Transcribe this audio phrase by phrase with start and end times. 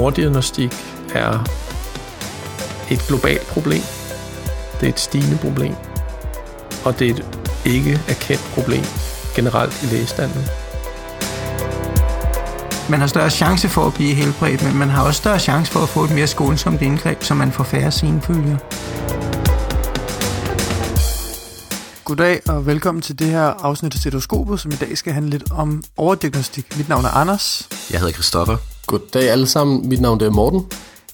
[0.00, 0.72] overdiagnostik
[1.14, 1.44] er
[2.90, 3.82] et globalt problem.
[4.80, 5.74] Det er et stigende problem.
[6.84, 7.24] Og det er et
[7.64, 8.84] ikke erkendt problem
[9.34, 10.44] generelt i lægestanden.
[12.90, 15.80] Man har større chance for at blive helbredt, men man har også større chance for
[15.80, 18.56] at få et mere skånsomt indgreb, så man får færre senfølger.
[22.04, 25.50] Goddag og velkommen til det her afsnit af Stetoskopet, som i dag skal handle lidt
[25.50, 26.76] om overdiagnostik.
[26.76, 27.68] Mit navn er Anders.
[27.90, 28.56] Jeg hedder Christoffer.
[28.86, 29.88] Goddag alle sammen.
[29.88, 30.66] Mit navn er Morten.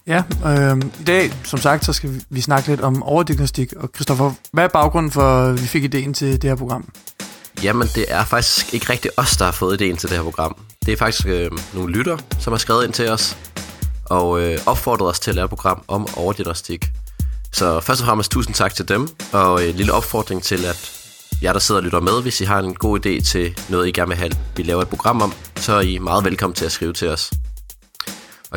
[0.06, 3.72] Ja, øh, i dag, som sagt, så skal vi snakke lidt om overdiagnostik.
[3.76, 6.88] Og Christoffer, hvad er baggrunden for, at vi fik ideen til det her program?
[7.62, 10.56] Jamen, det er faktisk ikke rigtig os, der har fået ideen til det her program.
[10.86, 13.36] Det er faktisk øh, nogle lytter, som har skrevet ind til os
[14.04, 16.86] og øh, opfordret os til at lave et program om overdiagnostik.
[17.52, 20.92] Så først og fremmest tusind tak til dem, og en lille opfordring til, at
[21.42, 23.92] jer, der sidder og lytter med, hvis I har en god idé til noget, I
[23.92, 26.72] gerne vil have, vi laver et program om, så er I meget velkommen til at
[26.72, 27.30] skrive til os.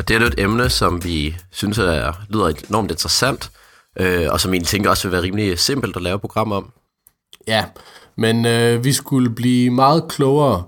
[0.00, 3.50] Og det er jo et emne, som vi synes er, lyder enormt interessant,
[3.96, 6.72] øh, og som I tænker også vil være rimelig simpelt at lave et program om.
[7.48, 7.64] Ja,
[8.16, 10.64] men øh, vi skulle blive meget klogere.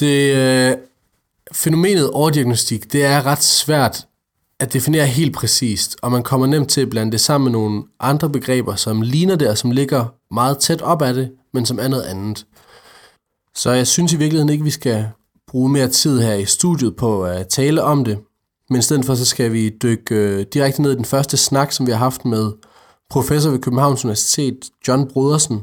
[0.00, 0.76] Det øh,
[1.52, 4.06] fænomenet overdiagnostik, det er ret svært
[4.60, 7.82] at definere helt præcist, og man kommer nemt til at blande det sammen med nogle
[8.00, 11.78] andre begreber, som ligner det, og som ligger meget tæt op af det, men som
[11.78, 12.46] er noget andet.
[13.54, 15.08] Så jeg synes i virkeligheden ikke, vi skal
[15.48, 18.18] bruge mere tid her i studiet på at tale om det,
[18.72, 21.72] men i stedet for så skal vi dykke øh, direkte ned i den første snak,
[21.72, 22.52] som vi har haft med
[23.10, 25.60] professor ved Københavns Universitet, John Brodersen,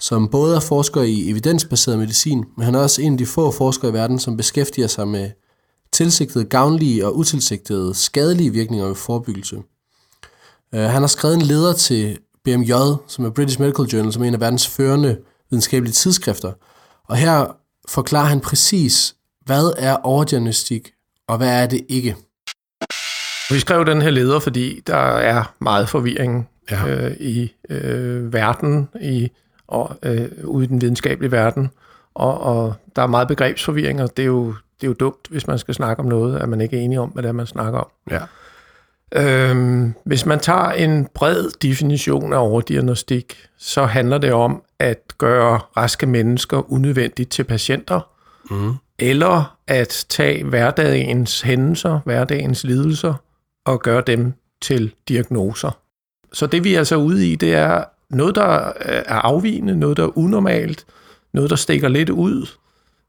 [0.00, 3.50] som både er forsker i evidensbaseret medicin, men han er også en af de få
[3.50, 5.30] forskere i verden, som beskæftiger sig med
[5.92, 9.56] tilsigtede gavnlige og utilsigtede skadelige virkninger ved forebyggelse.
[9.56, 12.72] Uh, han har skrevet en leder til BMJ,
[13.06, 15.18] som er British Medical Journal, som er en af verdens førende
[15.50, 16.52] videnskabelige tidsskrifter.
[17.08, 17.56] Og her
[17.88, 20.90] forklarer han præcis, hvad er overdiagnostik,
[21.28, 22.16] og hvad er det ikke.
[23.50, 26.88] Vi skrev den her leder, fordi der er meget forvirring ja.
[26.88, 29.30] øh, i øh, verden, i
[29.68, 31.70] og øh, ude i den videnskabelige verden,
[32.14, 35.46] og, og der er meget begrebsforvirring, og det er jo det er jo dumt, hvis
[35.46, 37.46] man skal snakke om noget, at man ikke er enig om, hvad det er, man
[37.46, 37.86] snakker om.
[38.10, 38.20] Ja.
[39.12, 45.60] Øhm, hvis man tager en bred definition af overdiagnostik, så handler det om at gøre
[45.76, 48.00] raske mennesker unødvendigt til patienter,
[48.50, 48.72] mm.
[48.98, 53.14] eller at tage hverdagens hændelser, hverdagens lidelser,
[53.64, 54.32] og gøre dem
[54.62, 55.78] til diagnoser.
[56.32, 60.04] Så det vi er altså ude i, det er noget, der er afvigende, noget, der
[60.04, 60.86] er unormalt,
[61.32, 62.46] noget, der stikker lidt ud,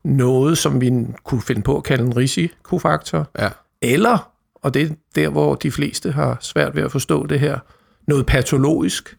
[0.03, 0.91] noget, som vi
[1.23, 3.49] kunne finde på at kalde en risikofaktor, ja.
[3.81, 7.59] eller, og det er der, hvor de fleste har svært ved at forstå det her,
[8.07, 9.17] noget patologisk,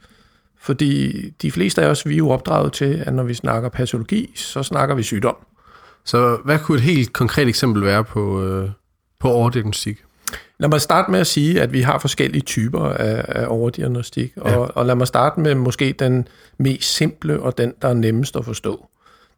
[0.59, 4.33] fordi de fleste af os, vi er jo opdraget til, at når vi snakker patologi,
[4.35, 5.37] så snakker vi sygdom.
[6.05, 8.71] Så hvad kunne et helt konkret eksempel være på, øh,
[9.21, 10.06] på overdiagnostik?
[10.59, 14.56] Lad mig starte med at sige, at vi har forskellige typer af, af overdiagnostik, ja.
[14.56, 16.28] og, og lad mig starte med måske den
[16.59, 18.87] mest simple og den, der er nemmest at forstå.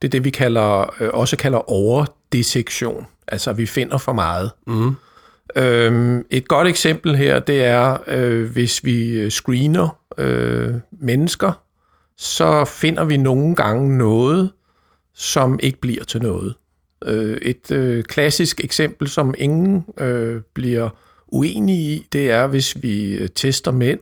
[0.02, 3.06] Det er det, vi kalder, øh, også kalder overdissektion.
[3.28, 4.50] Altså, vi finder for meget.
[4.66, 4.94] Mm.
[5.56, 11.52] Øhm, et godt eksempel her, det er, øh, hvis vi screener øh, mennesker,
[12.16, 14.50] så finder vi nogle gange noget,
[15.14, 16.54] som ikke bliver til noget.
[17.04, 20.88] Øh, et øh, klassisk eksempel, som ingen øh, bliver
[21.28, 24.00] uenige i, det er, hvis vi øh, tester mænd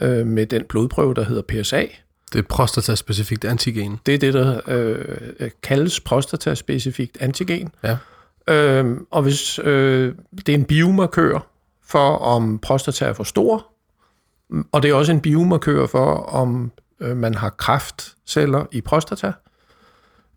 [0.00, 1.86] øh, med den blodprøve, der hedder PSA.
[2.32, 4.00] Det er prostataspecifikt antigen.
[4.06, 7.70] Det er det, der øh, kaldes prostataspecifikt antigen.
[7.82, 7.96] Ja.
[8.48, 11.46] Øh, og hvis øh, det er en biomarkør
[11.84, 13.66] for, om prostata er for stor,
[14.72, 19.32] og det er også en biomarkør for, om øh, man har kræftceller i prostata.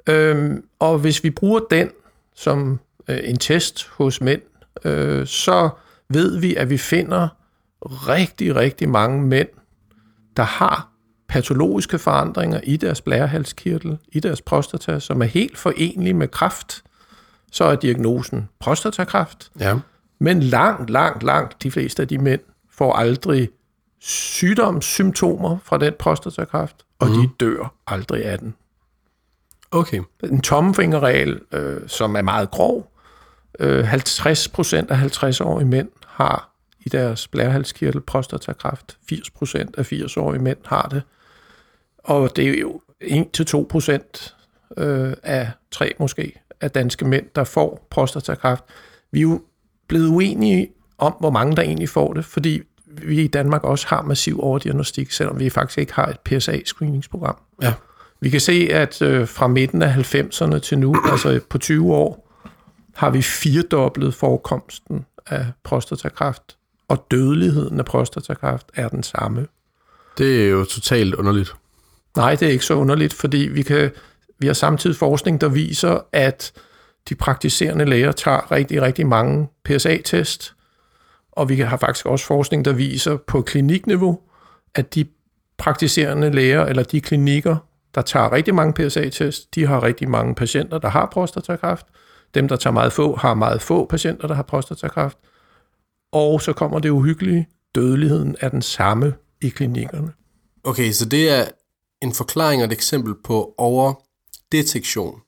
[0.10, 1.90] Øh, og hvis vi bruger den
[2.36, 4.42] som øh, en test hos mænd,
[4.86, 5.70] øh, så
[6.10, 7.28] ved vi, at vi finder
[7.86, 9.48] rigtig, rigtig mange mænd,
[10.38, 10.90] der har
[11.28, 16.84] patologiske forandringer i deres blærehalskirtel, i deres prostata, som er helt forenlige med kræft,
[17.52, 19.52] så er diagnosen prostatakræft.
[19.60, 19.80] Ja.
[20.20, 22.42] Men langt, langt, langt de fleste af de mænd
[22.72, 23.50] får aldrig
[24.00, 27.14] sygdomssymptomer fra den prostatakræft, og mm.
[27.14, 27.36] de mhm.
[27.40, 28.56] dør aldrig af den.
[29.72, 30.02] Okay.
[30.24, 32.92] En tommelfingerregel, øh, som er meget grov.
[33.60, 36.50] Øh, 50 procent af 50-årige mænd har
[36.80, 38.98] i deres blærehalskirtel prostatakræft.
[39.10, 41.04] 80 procent af 80-årige mænd har det.
[41.98, 44.36] Og det er jo 1-2 procent
[44.78, 48.64] øh, af tre måske af danske mænd, der får prostatakræft.
[49.12, 49.42] Vi er jo
[49.88, 54.02] blevet uenige om, hvor mange der egentlig får det, fordi vi i Danmark også har
[54.02, 57.38] massiv overdiagnostik, selvom vi faktisk ikke har et PSA-screeningsprogram.
[57.62, 57.74] Ja.
[58.22, 62.30] Vi kan se, at øh, fra midten af 90'erne til nu, altså på 20 år,
[62.96, 66.58] har vi firedoblet forekomsten af prostatakræft,
[66.88, 69.48] og dødeligheden af prostatakræft er den samme.
[70.18, 71.56] Det er jo totalt underligt.
[72.18, 73.92] Nej, det er ikke så underligt, fordi vi, kan,
[74.40, 76.54] vi har samtidig forskning, der viser, at
[77.10, 80.54] de praktiserende læger tager rigtig, rigtig mange PSA-test,
[81.32, 84.20] og vi har faktisk også forskning, der viser på klinikniveau,
[84.76, 85.06] at de
[85.58, 87.56] praktiserende læger, eller de klinikker,
[87.96, 91.86] der tager rigtig mange PSA-test, de har rigtig mange patienter, der har prostatakræft.
[92.34, 95.18] Dem, der tager meget få, har meget få patienter, der har prostatakræft.
[96.12, 97.48] Og så kommer det uhyggelige.
[97.76, 100.12] Dødeligheden er den samme i klinikkerne.
[100.64, 101.46] Okay, så det er
[102.02, 105.22] en forklaring og et eksempel på overdetektion.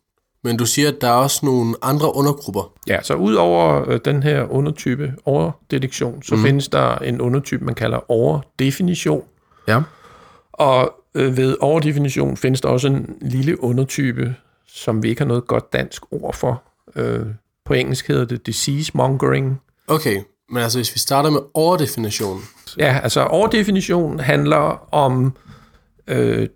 [0.44, 2.74] Men du siger, at der er også nogle andre undergrupper.
[2.88, 6.42] Ja, så ud over øh, den her undertype overdetektion, så mm.
[6.42, 9.24] findes der en undertype, man kalder overdefinition.
[9.68, 9.82] Ja.
[10.54, 14.36] Og ved overdefinition findes der også en lille undertype,
[14.68, 16.64] som vi ikke har noget godt dansk ord for.
[16.96, 17.26] Øh,
[17.66, 19.62] på engelsk hedder det disease mongering.
[19.88, 20.18] Okay,
[20.50, 22.40] men altså hvis vi starter med overdefinition.
[22.78, 25.34] Ja, altså overdefinition handler om
[26.08, 26.48] øh,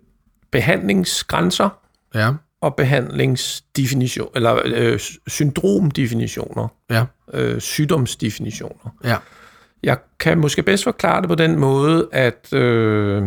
[0.50, 1.68] behandlingsgrænser
[2.14, 2.32] Ja.
[2.60, 7.04] og behandlingsdefinition, eller øh, syndromdefinitioner, Ja.
[7.32, 8.94] øh, sygdomsdefinitioner.
[9.04, 9.16] Ja.
[9.82, 13.24] Jeg kan måske bedst forklare det på den måde, at øh,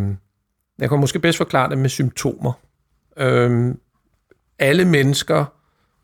[0.80, 2.52] jeg kan måske bedst forklare det med symptomer.
[3.18, 3.76] Øh,
[4.60, 5.46] alle mennesker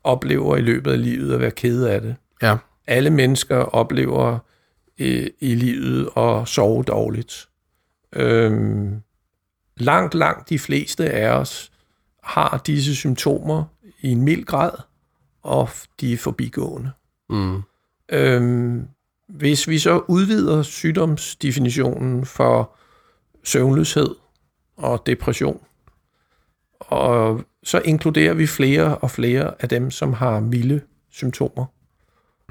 [0.04, 2.16] oplever i løbet af livet at være kede af det.
[2.42, 2.56] Ja.
[2.86, 4.38] Alle mennesker oplever
[4.98, 7.48] i, i livet at sove dårligt.
[8.12, 8.52] Øh,
[9.76, 11.72] langt, langt de fleste af os
[12.22, 13.64] har disse symptomer
[14.00, 14.70] i en mild grad,
[15.42, 15.68] og
[16.00, 16.90] de er forbigående.
[17.30, 17.62] Mm.
[18.08, 18.88] Øhm,
[19.28, 22.76] hvis vi så udvider sygdomsdefinitionen for
[23.44, 24.14] søvnløshed
[24.76, 25.60] og depression,
[26.80, 30.80] og så inkluderer vi flere og flere af dem, som har milde
[31.10, 31.64] symptomer.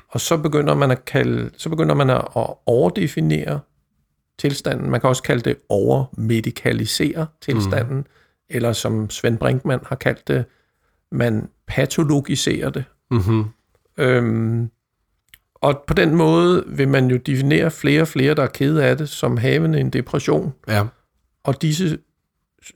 [0.08, 2.22] Og så begynder man at kalde, så begynder man at
[2.66, 3.60] overdefinere
[4.38, 4.90] tilstanden.
[4.90, 8.06] Man kan også kalde det overmedikalisere tilstanden, mm.
[8.50, 10.46] eller som Svend Brinkmann har kaldt det,
[11.12, 12.84] man patologiserer det.
[13.12, 13.46] Mm-hmm.
[13.98, 14.70] Øhm,
[15.56, 18.98] og på den måde vil man jo definere flere og flere, der er kede af
[18.98, 20.54] det, som havende en depression.
[20.68, 20.86] Ja.
[21.44, 21.98] Og disse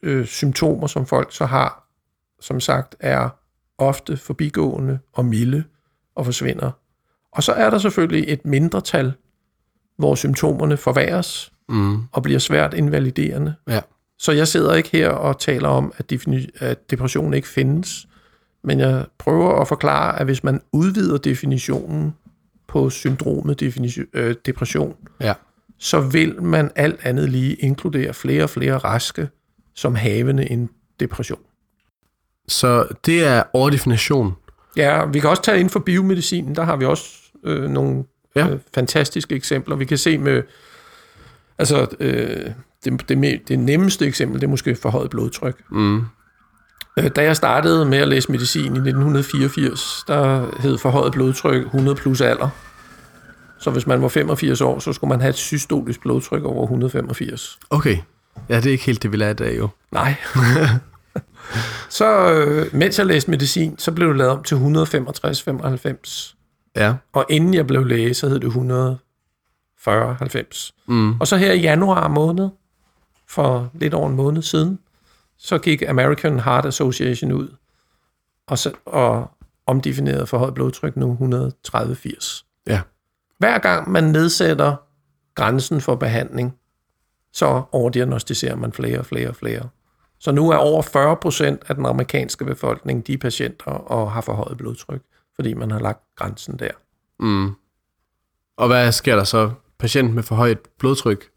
[0.04, 1.88] øh, symptomer, som folk så har,
[2.42, 3.30] som sagt, er
[3.78, 5.64] ofte forbigående og milde
[6.16, 6.72] og forsvinder.
[7.32, 9.14] Og så er der selvfølgelig et mindretal,
[9.98, 11.98] hvor symptomerne forværres Mm.
[12.12, 13.56] og bliver svært invaliderende.
[13.68, 13.80] Ja.
[14.18, 18.08] Så jeg sidder ikke her og taler om, at, defini- at depression ikke findes,
[18.64, 22.16] men jeg prøver at forklare, at hvis man udvider definitionen
[22.68, 25.34] på syndromet definition, øh, depression, Ja.
[25.78, 29.30] så vil man alt andet lige inkludere flere og flere raske
[29.76, 30.70] som havende en
[31.00, 31.40] depression.
[32.48, 34.34] Så det er overdefinition.
[34.78, 37.06] Ja, vi kan også tage inden for biomedicinen, der har vi også
[37.44, 38.04] øh, nogle
[38.36, 38.48] Ja.
[38.50, 39.76] øh, fantastiske eksempler.
[39.76, 40.44] Vi kan se med,
[41.58, 42.52] altså øh,
[42.86, 45.62] det, det, det nemmeste eksempel, det er måske forhøjet blodtryk.
[45.72, 45.98] Mm.
[47.00, 51.96] Øh, Da jeg startede med at læse medicin i 1984, der hed forhøjet blodtryk 100
[51.96, 52.50] plus alder.
[53.60, 57.60] Så hvis man var 85 år, så skulle man have et systolisk blodtryk over 185.
[57.70, 57.98] Okay.
[58.50, 59.70] Ja, det er ikke helt det, vi lærer i dag, jo.
[59.92, 60.16] Nej.
[61.90, 66.36] så øh, mens jeg læste medicin, så blev det lavet om til 165-95.
[66.76, 66.96] Ja.
[67.14, 69.00] Og inden jeg blev læge, så hed det
[69.88, 70.72] 140-90.
[70.88, 71.20] Mm.
[71.20, 72.50] Og så her i januar måned,
[73.28, 74.80] for lidt over en måned siden,
[75.38, 77.50] så gik American Heart Association ud
[78.50, 79.32] og, så, og
[79.66, 81.18] omdefinerede forhøjet blodtryk nu
[81.68, 82.64] 130-80.
[82.68, 82.82] Ja.
[83.38, 84.76] Hver gang man nedsætter
[85.36, 86.56] grænsen for behandling,
[87.34, 89.70] så overdiagnostiserer man flere og flere og flere.
[90.20, 94.22] Så nu er over 40 procent af den amerikanske befolkning, de er patienter og har
[94.22, 95.02] forhøjet blodtryk,
[95.36, 96.72] fordi man har lagt grænsen der.
[97.20, 97.52] Mm.
[98.58, 99.52] Og hvad sker der så?
[99.80, 101.30] Patient med for højt blodtryk,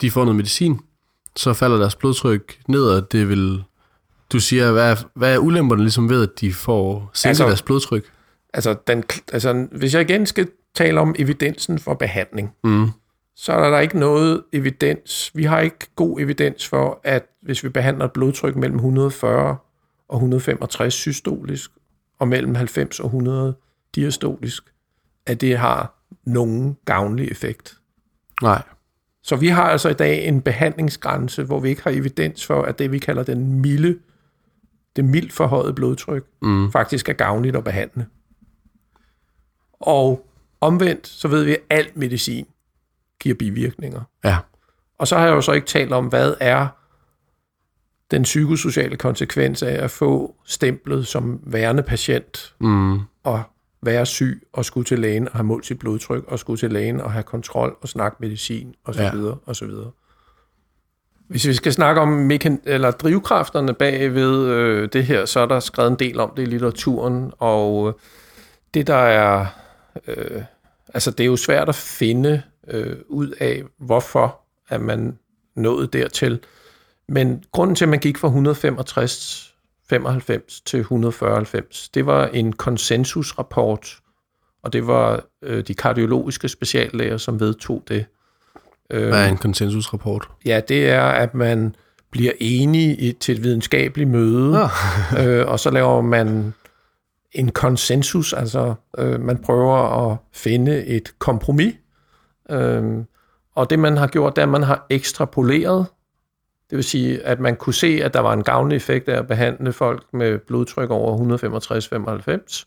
[0.00, 0.80] de får noget medicin,
[1.36, 3.64] så falder deres blodtryk ned, og det vil...
[4.32, 7.62] Du siger, hvad er, hvad er ulemperne ligesom ved, at de får sænket Altså- deres
[7.62, 8.04] blodtryk?
[8.54, 12.88] Altså, den, altså, hvis jeg igen skal tale om evidensen for behandling, Mm.
[13.36, 15.30] Så er der ikke noget evidens.
[15.34, 19.56] Vi har ikke god evidens for, at hvis vi behandler et blodtryk mellem 140
[20.08, 21.70] og 165 systolisk,
[22.18, 23.56] og mellem 90 og 100
[23.94, 24.64] diastolisk,
[25.26, 27.78] at det har nogen gavnlig effekt.
[28.42, 28.62] Nej.
[29.22, 32.78] Så vi har altså i dag en behandlingsgrænse, hvor vi ikke har evidens for, at
[32.78, 33.98] det, vi kalder den milde,
[34.96, 36.72] det mildt forhøjet blodtryk, Mm.
[36.72, 38.06] faktisk er gavnligt at behandle.
[39.72, 40.26] Og
[40.60, 42.46] omvendt, så ved vi, at al medicin
[43.20, 44.00] giver bivirkninger.
[44.24, 44.36] Ja.
[44.98, 46.66] Og så har jeg jo så ikke talt om, hvad er
[48.10, 53.00] den psykosociale konsekvens af at få stemplet som værende patient Mm.
[53.24, 53.42] og
[53.82, 57.00] være syg og skulle til lægen og have målt sit blodtryk og skulle til lægen
[57.00, 59.10] og have kontrol og snakke medicin og så Ja.
[59.14, 59.90] videre og så videre.
[61.28, 65.46] Hvis vi skal snakke om mekan- eller drivkræfterne bag ved øh, det her, så er
[65.46, 67.94] der skrevet en del om det i litteraturen, og øh,
[68.74, 69.46] det der er,
[70.06, 70.42] øh,
[70.94, 75.18] altså det er jo svært at finde øh, ud af, hvorfor at man
[75.54, 76.40] nået dertil.
[77.08, 79.52] Men grunden til, at man gik fra 165
[79.88, 83.96] 95 til 194, det var en konsensusrapport,
[84.62, 88.06] og det var øh, de kardiologiske speciallæger, som vedtog det.
[88.90, 90.28] Øh, Hvad er en konsensusrapport?
[90.44, 91.74] Ja, det er, at man
[92.10, 94.70] bliver enige i, til et videnskabeligt møde, Ah.
[95.26, 96.54] øh, og så laver man
[97.32, 101.74] en konsensus, altså øh, man prøver at finde et kompromis.
[102.50, 103.04] Øh,
[103.54, 105.86] og det man har gjort, det er, at man har ekstrapoleret,
[106.70, 109.26] det vil sige, at man kunne se, at der var en gavnlig effekt af at
[109.26, 111.38] behandle folk med blodtryk over
[112.58, 112.64] 165-95,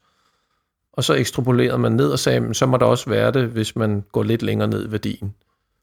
[0.93, 4.03] og så ekstrapolerede man ned og sagde, så må der også være det, hvis man
[4.11, 5.35] går lidt længere ned i værdien.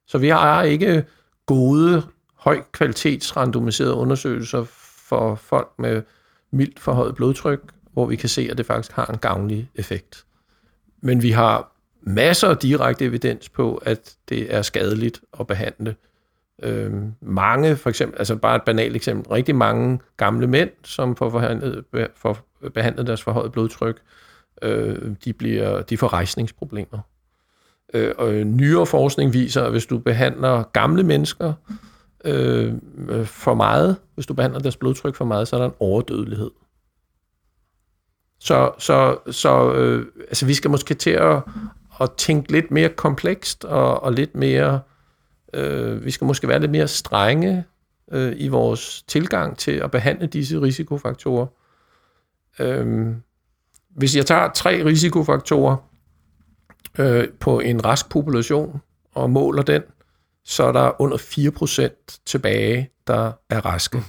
[0.06, 1.04] Så vi har ikke
[1.46, 2.02] gode,
[2.34, 4.64] høj kvalitets randomiserede undersøgelser
[5.08, 6.02] for folk med
[6.50, 7.60] mildt forhøjet blodtryk,
[7.92, 10.24] hvor vi kan se, at det faktisk har en gavnlig effekt.
[11.02, 11.75] Men vi har
[12.06, 15.96] masser af direkte evidens på, at det er skadeligt at behandle.
[16.62, 21.30] Øh, mange, for eksempel, altså bare et banalt eksempel, rigtig mange gamle mænd, som får,
[21.30, 21.84] forhandlet,
[22.16, 22.38] får
[22.74, 24.02] behandlet deres forhøjet blodtryk,
[24.62, 26.98] øh, de, bliver, de får rejsningsproblemer.
[27.94, 31.52] Øh, og nyere forskning viser, at hvis du behandler gamle mennesker
[32.24, 32.74] øh,
[33.24, 36.50] for meget, hvis du behandler deres blodtryk for meget, så er der en overdødelighed.
[38.38, 41.42] Så, så, så øh, altså vi skal måske til at,
[42.00, 44.80] at tænke lidt mere komplekst og, og lidt mere,
[45.54, 47.64] øh, vi skal måske være lidt mere strenge
[48.12, 51.46] øh, i vores tilgang til at behandle disse risikofaktorer.
[52.58, 53.14] Øh,
[53.90, 55.76] hvis jeg tager tre risikofaktorer
[56.98, 58.80] øh, på en rask population
[59.14, 59.82] og måler den,
[60.44, 64.02] så er der under 4% tilbage, der er raske.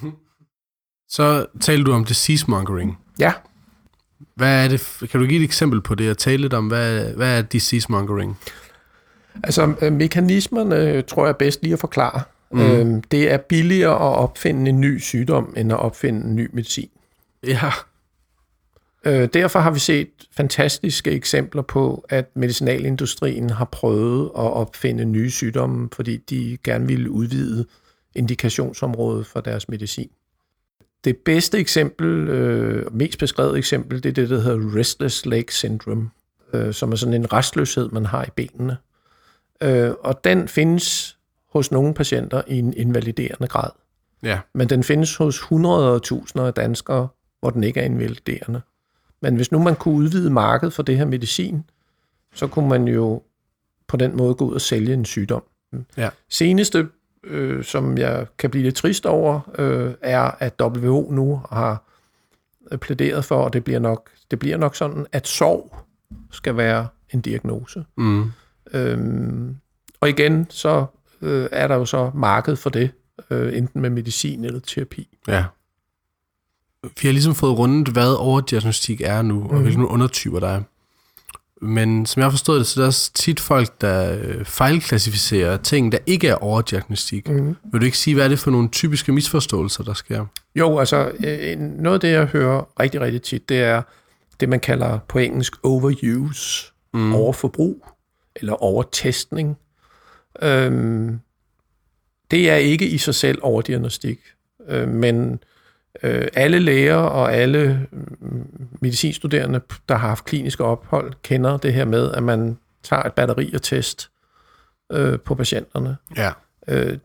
[1.09, 2.99] Så taler du om disease mongering.
[3.19, 3.33] Ja,
[4.37, 5.09] Hvad er det?
[5.11, 7.91] Kan du give et eksempel på det og tale lidt om, hvad, hvad er disease
[7.91, 8.37] mongering?
[9.43, 12.21] altså øh, mekanismerne øh, tror jeg er bedst lige at forklare.
[12.51, 12.59] Mm.
[12.59, 16.89] Øh, det er billigere at opfinde en ny sygdom, end at opfinde en ny medicin.
[17.43, 17.71] Ja.
[19.05, 25.31] Øh, derfor har vi set fantastiske eksempler på, at medicinalindustrien har prøvet at opfinde nye
[25.31, 27.65] sygdomme, fordi de gerne ville udvide
[28.15, 30.09] indikationsområdet for deres medicin.
[31.07, 36.09] Det bedste eksempel, øh, mest beskrevet eksempel, det er det, der hedder restless leg syndrome,
[36.53, 38.77] øh, som er sådan en restløshed, man har i benene.
[39.61, 41.17] Øh, og den findes
[41.49, 43.69] hos nogle patienter i en invaliderende grad.
[44.23, 44.39] Ja.
[44.53, 47.07] Men den findes hos hundreder og tusinder af danskere,
[47.39, 48.61] hvor den ikke er invaliderende.
[49.21, 51.63] Men hvis nu man kunne udvide markedet for det her medicin,
[52.35, 53.21] så kunne man jo
[53.87, 55.43] på den måde gå ud og sælge en sygdom.
[55.97, 56.09] Ja.
[56.29, 56.87] Seneste,
[57.27, 61.83] øh, som jeg kan blive lidt trist over, øh, er, at WHO nu har
[62.81, 65.75] plæderet for, og det bliver nok, det bliver nok sådan, at sorg
[66.31, 67.85] skal være en diagnose.
[67.97, 68.31] Mm.
[68.73, 69.55] Øhm,
[69.99, 70.85] og igen, så
[71.21, 72.91] øh, er der jo så marked for det,
[73.29, 75.17] øh, enten med medicin eller terapi.
[75.27, 75.45] Ja.
[76.83, 79.63] Vi har ligesom fået rundet, hvad overdiagnostik er nu, og Mhm.
[79.63, 80.61] hvilke undertyper der er.
[81.61, 85.57] Men som jeg har forstået det, så er der også tit folk, der øh, fejlklassificerer
[85.57, 87.29] ting, der ikke er overdiagnostik.
[87.29, 87.55] Mm.
[87.71, 90.25] Vil du ikke sige, hvad er det for nogle typiske misforståelser, der sker?
[90.55, 93.81] Jo, altså øh, noget af det, jeg hører rigtig, rigtig tit, det er
[94.39, 97.15] det, man kalder på engelsk overuse, mm.
[97.15, 97.85] overforbrug
[98.35, 99.57] eller overtestning.
[100.41, 101.19] Øhm,
[102.31, 104.19] det er ikke i sig selv overdiagnostik,
[104.67, 105.39] øh, men
[106.03, 111.85] øh, alle læger og alle mm, medicinstuderende, der har haft kliniske ophold, kender det her
[111.85, 114.09] med, at man tager et batteri og test
[114.91, 115.97] øh, på patienterne.
[116.17, 116.31] Ja.
[116.67, 116.97] Øh,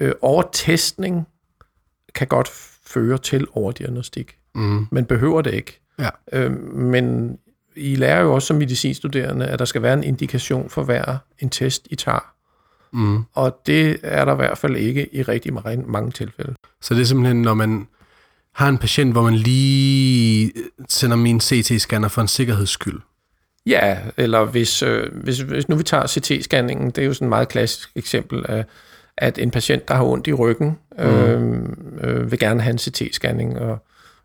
[0.00, 1.26] øh, overtestning
[2.14, 2.48] kan godt
[2.86, 4.86] føre til overdiagnostik, Mm.
[4.90, 5.80] men behøver det ikke.
[5.98, 6.08] Ja.
[6.32, 7.38] Øh, men
[7.76, 11.50] I lærer jo også som medicinstuderende, at der skal være en indikation for hver en
[11.50, 12.34] test, I tager.
[12.92, 13.24] Mm.
[13.34, 16.54] Og det er der i hvert fald ikke i rigtig mange, mange tilfælde.
[16.80, 17.88] Så det er simpelthen, når man
[18.54, 20.52] har en patient, hvor man lige
[20.88, 23.00] sender min CT-scanner for en sikkerheds skyld.
[23.66, 27.28] Ja, eller hvis, øh, hvis, hvis nu vi tager CT-scanningen, det er jo sådan et
[27.28, 28.64] meget klassisk eksempel af,
[29.16, 31.42] at en patient, der har ondt i ryggen, øh,
[32.00, 33.78] øh, vil gerne have en CT-scanning, og,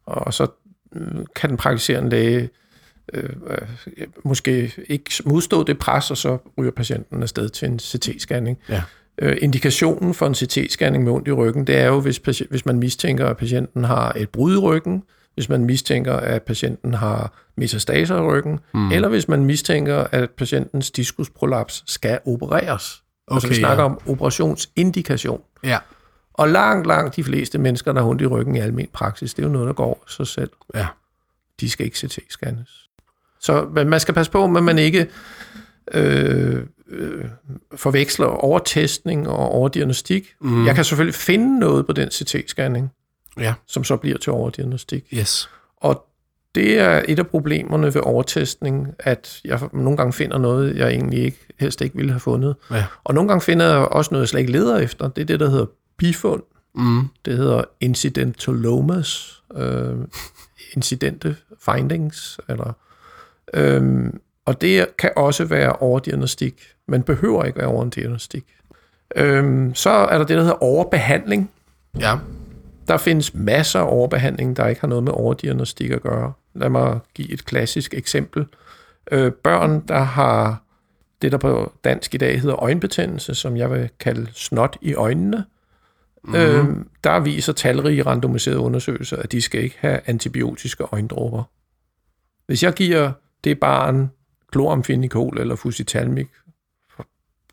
[0.05, 0.47] og så
[0.95, 2.49] øh, kan den praktiserende læge
[3.13, 8.55] øh, øh, måske ikke modstå det pres, og så ryger patienten afsted til en CT-scanning.
[8.69, 8.83] Ja.
[9.21, 12.17] Øh, indikationen for en CT-scanning med ondt i ryggen, det er jo, hvis,
[12.49, 16.93] hvis man mistænker, at patienten har et brud i ryggen, hvis man mistænker, at patienten
[16.93, 18.91] har metastaser i ryggen, mm.
[18.91, 23.03] eller hvis man mistænker, at patientens diskusprolaps skal opereres.
[23.27, 23.89] Okay, altså vi snakker ja.
[23.89, 25.41] om operationsindikation.
[25.63, 25.77] Ja.
[26.33, 29.43] Og langt, langt de fleste mennesker, der har ondt i ryggen i almen praksis, det
[29.43, 30.49] er jo noget, der går sig selv.
[30.75, 30.87] Ja.
[31.59, 32.89] De skal ikke CT-scannes.
[33.39, 35.07] Så man skal passe på, at man ikke
[35.93, 37.25] øh, øh,
[37.75, 40.35] forveksler overtestning og overdiagnostik.
[40.41, 40.65] Mm.
[40.65, 42.87] Jeg kan selvfølgelig finde noget på den CT-scanning,
[43.39, 43.53] Ja.
[43.67, 45.03] som så bliver til overdiagnostik.
[45.13, 45.49] Yes.
[45.77, 46.05] Og
[46.55, 51.19] det er et af problemerne ved overtestning, at jeg nogle gange finder noget, jeg egentlig
[51.23, 52.55] ikke, helst ikke ville have fundet.
[52.71, 52.85] Ja.
[53.03, 55.07] Og nogle gange finder jeg også noget, jeg slet ikke leder efter.
[55.07, 55.65] Det er det, der hedder
[55.97, 56.43] bifund.
[56.75, 57.01] Mm.
[57.25, 59.95] Det hedder incidentalomas, øh,
[60.75, 62.73] incidente findings, eller,
[63.53, 64.05] øh,
[64.47, 68.45] og det kan også være overdiagnostik, men behøver ikke være overdiagnostik.
[69.15, 71.51] Øh, så er der det, der hedder overbehandling.
[71.99, 72.17] Ja.
[72.87, 76.33] Der findes masser af overbehandling, der ikke har noget med overdiagnostik at gøre.
[76.53, 78.45] Lad mig give et klassisk eksempel.
[79.11, 80.61] Øh, børn, der har
[81.21, 85.45] det, der på dansk i dag hedder øjenbetændelse, som jeg vil kalde snot i øjnene,
[86.23, 86.35] mm.
[86.35, 86.65] øh,
[87.03, 91.43] der viser talrige randomiserede undersøgelser, at de skal ikke have antibiotiske øjendråber.
[92.45, 93.11] Hvis jeg giver
[93.43, 94.09] det barn
[94.51, 96.27] kloramfinikol eller fusitalmik
[96.97, 97.03] på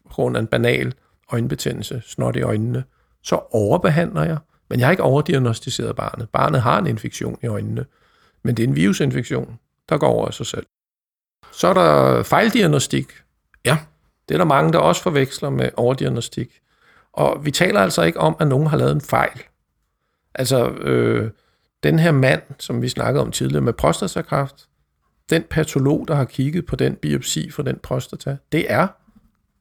[0.08, 0.94] grund af en banal
[1.32, 2.84] øjenbetændelse, snot i øjnene,
[3.22, 4.38] så overbehandler jeg,
[4.70, 6.28] men jeg har ikke overdiagnostiseret barnet.
[6.28, 7.86] Barnet har en infektion i øjnene,
[8.42, 9.58] men det er en virusinfektion,
[9.88, 10.66] der går over af sig selv.
[11.52, 13.12] Så er der fejldiagnostik.
[13.64, 13.78] Ja.
[14.28, 16.60] Det er der mange, der også forveksler med overdiagnostik.
[17.12, 19.42] Og vi taler altså ikke om, at nogen har lavet en fejl.
[20.34, 21.30] Altså, øh,
[21.82, 24.68] den her mand, som vi snakkede om tidligere med prostatakræft,
[25.30, 28.86] den patolog, der har kigget på den biopsi for den prostata, det er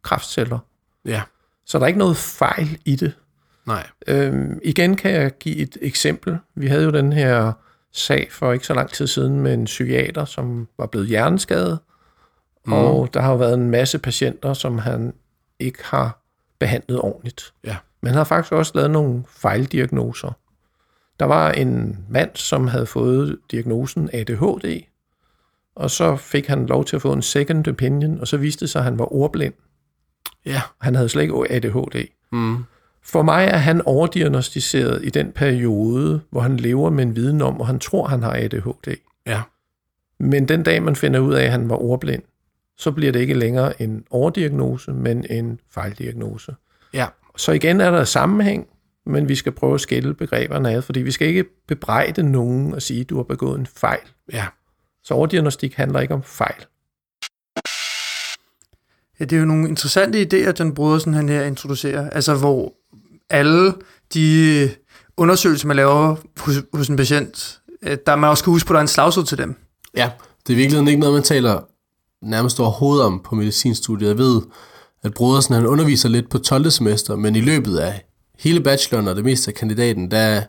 [0.01, 0.59] kræftceller.
[1.05, 1.21] Ja.
[1.65, 3.13] Så der er ikke noget fejl i det.
[3.65, 3.87] Nej.
[4.07, 6.37] Øhm, igen kan jeg give et eksempel.
[6.55, 7.53] Vi havde jo den her
[7.91, 11.79] sag for ikke så lang tid siden med en psykiater, som var blevet hjerneskadet,
[12.65, 12.73] mm.
[12.73, 15.13] og der har jo været en masse patienter, som han
[15.59, 16.23] ikke har
[16.59, 17.53] behandlet ordentligt.
[17.63, 17.77] Ja.
[18.01, 20.31] Men han har faktisk også lavet nogle fejldiagnoser.
[21.19, 24.83] Der var en mand, som havde fået diagnosen ADHD,
[25.75, 28.69] og så fik han lov til at få en second opinion, og så viste det
[28.69, 29.53] sig, at han var ordblind.
[30.45, 30.61] Ja.
[30.81, 32.07] Han havde slet ikke ADHD.
[32.31, 32.57] Mm.
[33.03, 37.59] For mig er han overdiagnostiseret i den periode, hvor han lever med en viden om,
[37.59, 38.95] og han tror, han har ADHD.
[39.25, 39.41] Ja.
[40.19, 42.23] Men den dag, man finder ud af, at han var ordblind,
[42.77, 46.55] så bliver det ikke længere en overdiagnose, men en fejldiagnose.
[46.93, 47.07] Ja.
[47.37, 48.67] Så igen er der sammenhæng,
[49.05, 52.81] men vi skal prøve at skille begreberne ad, fordi vi skal ikke bebrejde nogen og
[52.81, 53.99] sige, at du har begået en fejl.
[54.33, 54.45] Ja.
[55.03, 56.65] Så overdiagnostik handler ikke om fejl.
[59.19, 62.09] Ja, det er jo nogle interessante idéer, den Brodersen han her introducerer.
[62.09, 62.73] Altså, hvor
[63.29, 63.73] alle
[64.13, 64.69] de
[65.17, 68.75] undersøgelser, man laver hos, hos en patient, øh, der man også skal huske på, at
[68.75, 69.55] der er en slagsud til dem.
[69.97, 70.11] Ja,
[70.47, 71.61] det er virkelig ikke noget, man taler
[72.21, 74.07] nærmest overhovedet om på medicinstudiet.
[74.07, 74.41] Jeg ved,
[75.03, 76.71] at Brodersen han underviser lidt på 12.
[76.71, 78.05] semester, men i løbet af
[78.39, 80.43] hele bacheloren og det meste af kandidaten, der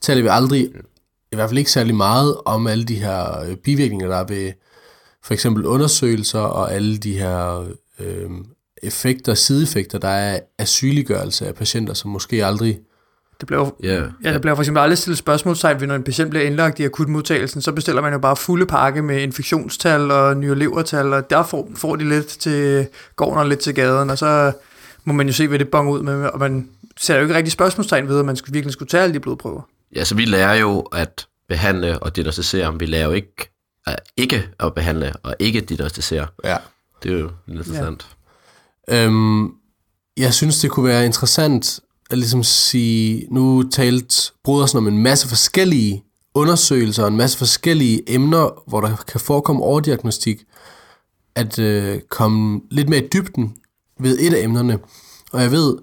[0.00, 0.68] taler vi aldrig,
[1.36, 4.52] i hvert fald ikke særlig meget, om alle de her øh, bivirkninger, der er ved
[5.24, 7.64] for eksempel undersøgelser og alle de her
[8.00, 8.30] øh,
[8.82, 12.78] effekter, sideeffekter, der er af sygeliggørelse af patienter, som måske aldrig...
[13.40, 16.02] Det bliver, jo- Ja, ja, der bliver for eksempel aldrig stillet spørgsmålstegn ved, når en
[16.02, 20.36] patient bliver indlagt i akutmodtagelsen, så bestiller man jo bare fulde pakke med infektionstal og
[20.36, 24.18] nye levertal, og der får, får de lidt til gården og lidt til gaden, og
[24.18, 24.52] så
[25.04, 27.52] må man jo se, hvad det bonger ud med, og man ser jo ikke rigtig
[27.52, 29.62] spørgsmålstegn ved, at man skulle, virkelig skulle tage alle de blodprøver.
[29.96, 33.50] Ja, så vi lærer jo at behandle og diagnostisere, men vi lærer jo ikke,
[33.88, 36.26] uh, ikke at behandle og ikke diagnostisere.
[36.44, 36.56] Ja.
[37.02, 38.06] Det er jo lidt interessant.
[38.90, 39.52] Øhm,
[40.16, 41.80] jeg synes, det kunne være interessant
[42.10, 46.04] at ligesom sige, nu talt Brodersen om en masse forskellige
[46.34, 50.44] undersøgelser og en masse forskellige emner, hvor der kan forekomme overdiagnostik,
[51.34, 53.56] at øh, komme lidt mere i dybden
[54.00, 54.78] ved et af emnerne.
[55.32, 55.76] Og jeg ved,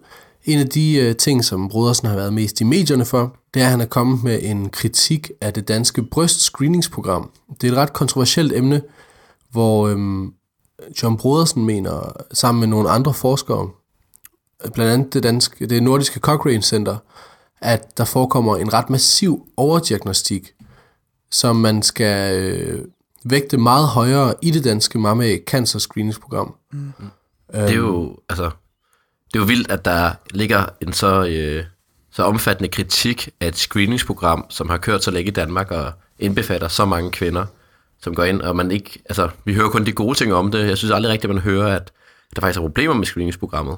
[0.45, 3.65] en af de øh, ting, som Brodersen har været mest i medierne for, det er,
[3.65, 7.31] at han er kommet med en kritik af det danske brystscreeningsprogram.
[7.61, 8.81] Det er et ret kontroversielt emne,
[9.51, 10.33] hvor øhm,
[11.03, 13.69] John Brodersen mener, sammen med nogle andre forskere,
[14.73, 16.97] blandt andet det, danske, det nordiske Cochrane Center,
[17.61, 20.53] at der forekommer en ret massiv overdiagnostik,
[21.31, 22.85] som man skal øh,
[23.23, 26.55] vægte meget højere i det danske MAMA Cancer Screeningsprogram.
[26.71, 26.93] Mm.
[27.53, 28.43] Det er jo, altså,
[29.33, 31.65] det er jo vildt, at der ligger en så, øh,
[32.13, 36.67] så omfattende kritik af et screeningsprogram, som har kørt så længe i Danmark og indbefatter
[36.67, 37.45] så mange kvinder,
[38.01, 40.67] som går ind, og man ikke, altså, vi hører kun de gode ting om det.
[40.67, 41.91] Jeg synes aldrig rigtigt, at man hører, at
[42.35, 43.77] der faktisk er problemer med screeningsprogrammet.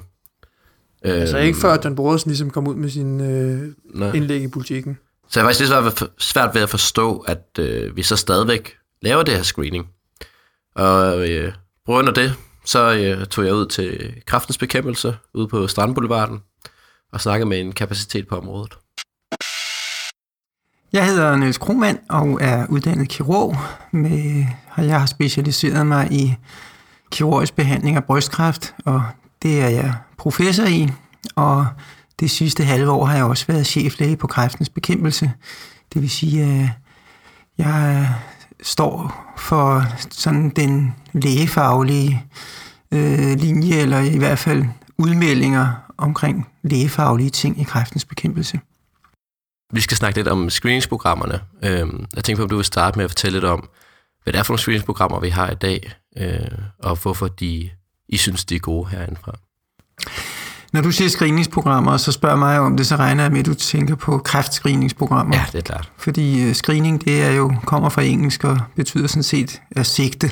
[1.02, 4.12] Altså ikke før, at den Brodersen ligesom kom ud med sin øh, nej.
[4.12, 4.98] indlæg i politikken.
[5.28, 9.22] Så jeg har faktisk lidt svært ved at forstå, at øh, vi så stadigvæk laver
[9.22, 9.86] det her screening.
[10.74, 11.52] Og øh,
[11.86, 16.40] på grund af det, så øh, tog jeg ud til kraftens bekæmpelse ude på Strandboulevarden
[17.12, 18.78] og snakkede med en kapacitet på området.
[20.92, 23.56] Jeg hedder Niels Kromand og er uddannet kirurg.
[23.92, 24.44] Med,
[24.76, 26.34] jeg har specialiseret mig i
[27.10, 29.02] kirurgisk behandling af brystkræft, og
[29.42, 30.88] det er jeg professor i.
[31.36, 31.66] Og
[32.20, 35.32] det sidste halve år har jeg også været cheflæge på kræftens bekæmpelse.
[35.94, 36.68] Det vil sige, at
[37.58, 38.08] jeg
[38.62, 42.24] står for sådan den lægefaglige
[42.92, 44.64] øh, linje, eller i hvert fald
[44.98, 48.60] udmeldinger omkring lægefaglige ting i kræftens bekæmpelse.
[49.72, 51.40] Vi skal snakke lidt om screeningsprogrammerne.
[51.62, 53.68] Øhm, jeg tænker på, om du vil starte med at fortælle lidt om,
[54.22, 57.70] hvad det er for nogle screeningsprogrammer, vi har i dag, øh, og hvorfor de,
[58.08, 59.32] I synes, de er gode herindefra.
[60.72, 63.54] Når du siger screeningsprogrammer, så spørger mig om det, så regner jeg med, at du
[63.54, 65.36] tænker på kræftscreeningsprogrammer.
[65.36, 65.92] Ja, det er klart.
[65.96, 70.30] Fordi screening, det er jo, kommer fra engelsk og betyder sådan set at sigte.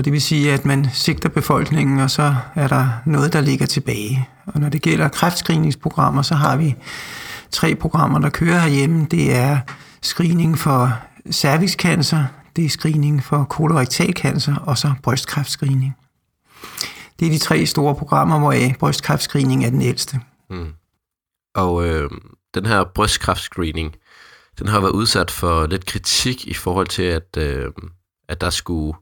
[0.00, 3.66] Og det vil sige, at man sigter befolkningen, og så er der noget, der ligger
[3.66, 4.28] tilbage.
[4.46, 6.74] Og når det gælder kræftscreeningsprogrammer, så har vi
[7.50, 9.06] tre programmer, der kører herhjemme.
[9.10, 9.58] Det er
[10.02, 10.98] screening for
[11.32, 12.24] cervixcancer,
[12.56, 15.96] det er screening for kolorektalcancer, og så brystkræftscreening.
[17.20, 20.20] Det er de tre store programmer, hvor brystkræftscreening er den ældste.
[20.50, 20.72] Mm.
[21.54, 22.10] Og øh,
[22.54, 23.94] den her brystkræftscreening,
[24.58, 27.72] den har været udsat for lidt kritik i forhold til, at, øh,
[28.28, 28.94] at der skulle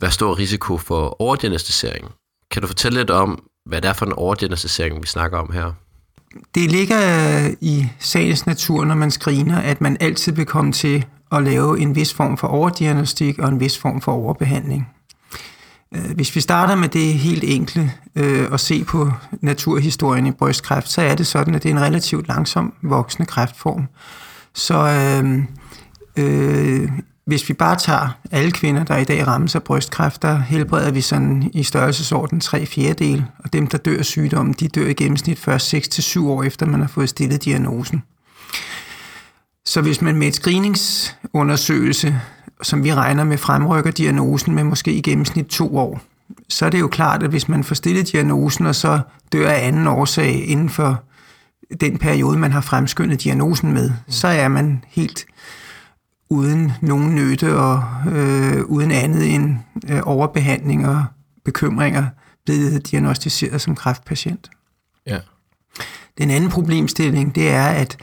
[0.00, 2.08] være stor risiko for overdiagnostisering.
[2.50, 5.72] Kan du fortælle lidt om, hvad det er for en overdiagnostisering, vi snakker om her?
[6.54, 11.42] Det ligger i sagens natur, når man screener, at man altid vil komme til at
[11.42, 14.88] lave en vis form for overdiagnostik og en vis form for overbehandling.
[15.94, 20.88] Øh, hvis vi starter med det helt enkle øh, og se på naturhistorien i brystkræft,
[20.88, 23.88] så er det sådan, at det er en relativt langsom voksende kræftform.
[24.54, 25.42] Så øh,
[26.16, 26.90] øh,
[27.26, 31.00] hvis vi bare tager alle kvinder, der i dag rammes af brystkræft, der helbreder vi
[31.00, 35.38] sådan i størrelsesorden 3 fjerdedel, og dem, der dør af sygdommen, de dør i gennemsnit
[35.38, 38.02] først 6-7 år efter, man har fået stillet diagnosen.
[39.64, 42.20] Så hvis man med et screeningsundersøgelse,
[42.62, 46.00] som vi regner med, fremrykker diagnosen med måske i gennemsnit to år,
[46.48, 49.00] så er det jo klart, at hvis man får stillet diagnosen, og så
[49.32, 51.02] dør af anden årsag inden for
[51.80, 55.26] den periode, man har fremskyndet diagnosen med, så er man helt
[56.30, 59.56] uden nogen nytte og øh, uden andet end
[59.88, 61.04] øh, overbehandling og
[61.44, 62.06] bekymringer
[62.44, 64.50] blevet diagnostiseret som kræftpatient.
[65.06, 65.18] Ja.
[66.18, 67.96] Den anden problemstilling, det er, at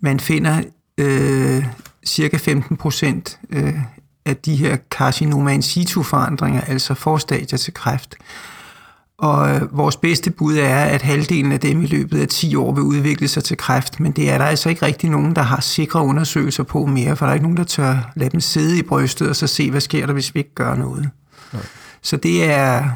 [0.00, 0.62] man finder
[0.98, 1.64] øh,
[2.06, 3.74] cirka 15 procent øh,
[4.24, 8.14] af de her carcinoma in situ forandringer, altså forstadier til kræft.
[9.22, 12.72] Og øh, vores bedste bud er, at halvdelen af dem i løbet af 10 år
[12.72, 15.60] vil udvikle sig til kræft, men det er der altså ikke rigtig nogen, der har
[15.60, 18.82] sikre undersøgelser på mere, for der er ikke nogen, der tør lade dem sidde i
[18.82, 21.10] brystet og så se, hvad sker der, hvis vi ikke gør noget.
[21.52, 21.62] Nej.
[22.02, 22.88] Så det er,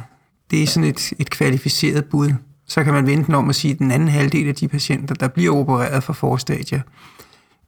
[0.51, 2.33] det er sådan et, et kvalificeret bud.
[2.69, 5.29] Så kan man vente om at sige, at den anden halvdel af de patienter, der
[5.29, 6.81] bliver opereret for forstadier,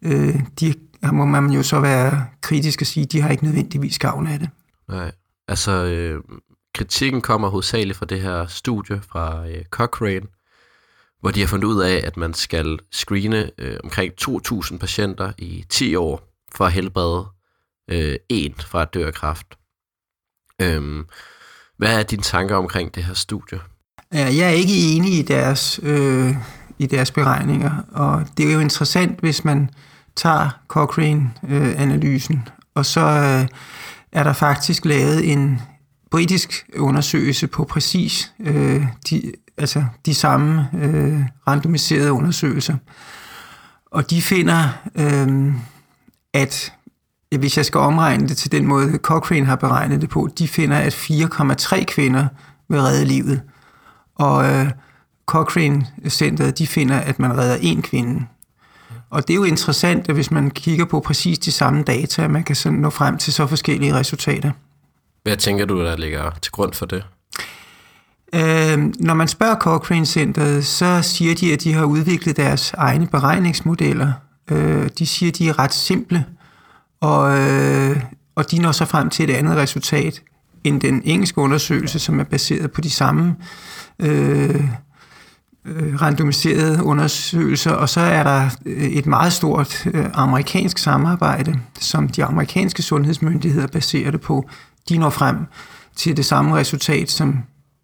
[0.02, 0.74] øh, de
[1.12, 4.38] må man jo så være kritisk og sige, at de har ikke nødvendigvis gavn af
[4.38, 4.48] det.
[4.88, 5.10] Nej,
[5.48, 6.20] altså øh,
[6.78, 10.26] kritikken kommer hovedsageligt fra det her studie fra øh, Cochrane,
[11.20, 15.64] hvor de har fundet ud af, at man skal screene øh, omkring 2.000 patienter i
[15.68, 16.20] 10 år
[16.54, 17.26] for at helbrede
[17.90, 19.46] øh, en fra at dø af kræft.
[20.60, 21.06] Øhm,
[21.76, 23.60] hvad er dine tanker omkring det her studie?
[24.12, 26.34] Jeg er ikke enig i deres, øh,
[26.78, 29.70] i deres beregninger, og det er jo interessant, hvis man
[30.16, 33.48] tager Cochrane-analysen, øh, og så øh,
[34.12, 35.60] er der faktisk lavet en
[36.10, 42.76] britisk undersøgelse på præcis øh, de, altså de samme øh, randomiserede undersøgelser.
[43.86, 45.52] Og de finder, øh,
[46.34, 46.72] at
[47.38, 50.76] hvis jeg skal omregne det til den måde, Cochrane har beregnet det på, de finder,
[50.76, 52.26] at 4,3 kvinder
[52.68, 53.42] vil redde livet.
[54.14, 54.70] Og øh,
[55.26, 58.26] Cochrane-centret, de finder, at man redder en kvinde.
[59.10, 62.44] Og det er jo interessant, at hvis man kigger på præcis de samme data, man
[62.44, 64.50] kan sådan nå frem til så forskellige resultater.
[65.28, 67.04] Hvad tænker du, der ligger til grund for det?
[68.34, 73.06] Øh, når man spørger Cochrane Centeret, så siger de, at de har udviklet deres egne
[73.06, 74.12] beregningsmodeller.
[74.50, 76.24] Øh, de siger, at de er ret simple,
[77.00, 78.02] og, øh,
[78.34, 80.22] og de når så frem til et andet resultat
[80.64, 83.36] end den engelske undersøgelse, som er baseret på de samme
[83.98, 84.64] øh,
[85.64, 92.08] øh randomiserede undersøgelser, og så er der øh, et meget stort øh, amerikansk samarbejde, som
[92.08, 94.48] de amerikanske sundhedsmyndigheder baserer det på.
[94.88, 95.36] De når frem
[95.96, 97.42] til det samme resultat som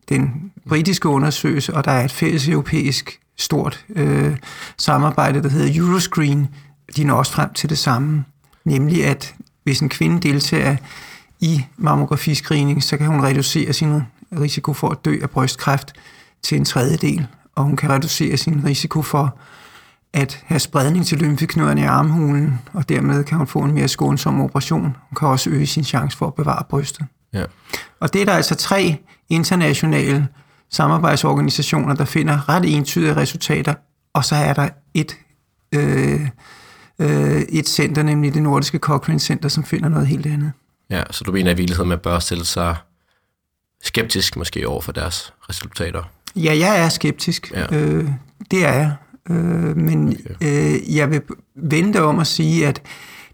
[0.08, 4.36] den britiske undersøgelse, og der er et fælles europæisk stort øh,
[4.78, 6.48] samarbejde, der hedder Euroscreen,
[6.96, 8.24] de når også frem til det samme,
[8.64, 10.76] nemlig at hvis en kvinde deltager
[11.40, 14.00] i mammografiscreening, så kan hun reducere sin
[14.40, 15.92] risiko for at dø af brystkræft
[16.42, 19.38] til en tredjedel, og hun kan reducere sin risiko for
[20.14, 24.40] at have spredning til lymfeknuderne i armhulen, og dermed kan hun få en mere skånsom
[24.40, 24.82] operation.
[24.82, 27.06] Hun kan også øge sin chance for at bevare brystet.
[27.32, 27.44] Ja.
[28.00, 28.96] Og det er der altså tre
[29.28, 30.28] internationale
[30.70, 33.74] samarbejdsorganisationer, der finder ret entydige resultater,
[34.12, 35.16] og så er der et,
[35.72, 36.28] øh,
[36.98, 40.52] øh, et center, nemlig det nordiske Cochrane Center, som finder noget helt andet.
[40.90, 42.76] Ja, så du mener i virkeligheden, man bør stille sig
[43.82, 46.02] skeptisk måske over for deres resultater?
[46.36, 47.52] Ja, jeg er skeptisk.
[47.54, 47.76] Ja.
[47.76, 48.08] Øh,
[48.50, 48.96] det er jeg.
[49.30, 50.74] Øh, men okay.
[50.74, 51.22] øh, jeg vil
[51.56, 52.82] vente om at sige, at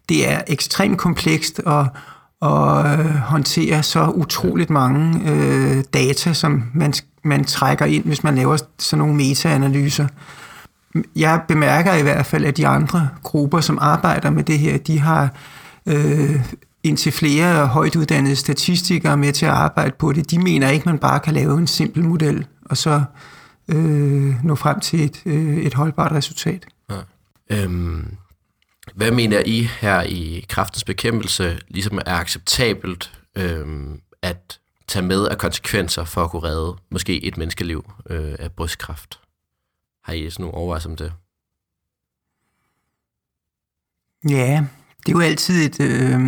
[0.08, 1.86] det er ekstremt komplekst at,
[2.42, 6.92] at øh, håndtere så utroligt mange øh, data, som man,
[7.24, 10.06] man trækker ind, hvis man laver sådan nogle meta-analyser.
[11.16, 14.98] Jeg bemærker i hvert fald, at de andre grupper, som arbejder med det her, de
[14.98, 15.34] har
[15.86, 16.40] øh,
[16.82, 20.30] indtil flere højt uddannede statistikere med til at arbejde på det.
[20.30, 23.00] De mener ikke, man bare kan lave en simpel model, og så øh,
[24.44, 26.66] nå frem til et, øh, et holdbart resultat.
[26.90, 27.00] Ja.
[27.50, 28.16] Øhm,
[28.94, 35.38] hvad mener I her i kraftens bekæmpelse ligesom er acceptabelt øhm, at tage med af
[35.38, 39.20] konsekvenser for at kunne redde måske et menneskeliv øh, af brystkræft?
[40.04, 41.12] Har I sådan nogle overvejelser om det?
[44.28, 44.64] Ja,
[45.06, 46.20] det er jo altid et, øh,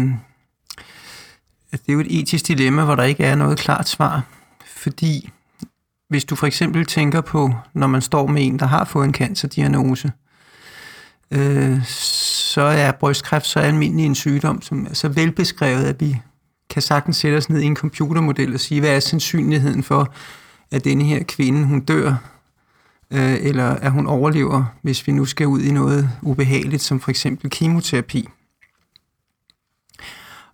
[1.72, 4.22] det er jo et etisk dilemma, hvor der ikke er noget klart svar.
[4.66, 5.31] Fordi
[6.12, 9.14] hvis du for eksempel tænker på, når man står med en, der har fået en
[9.14, 10.12] cancerdiagnose,
[11.31, 16.20] øh, så er brystkræft så almindelig en sygdom, som er så velbeskrevet, at vi
[16.70, 20.14] kan sagtens sætte os ned i en computermodel og sige, hvad er sandsynligheden for,
[20.70, 22.14] at denne her kvinde, hun dør,
[23.11, 27.11] øh, eller at hun overlever, hvis vi nu skal ud i noget ubehageligt, som for
[27.11, 28.29] eksempel kemoterapi.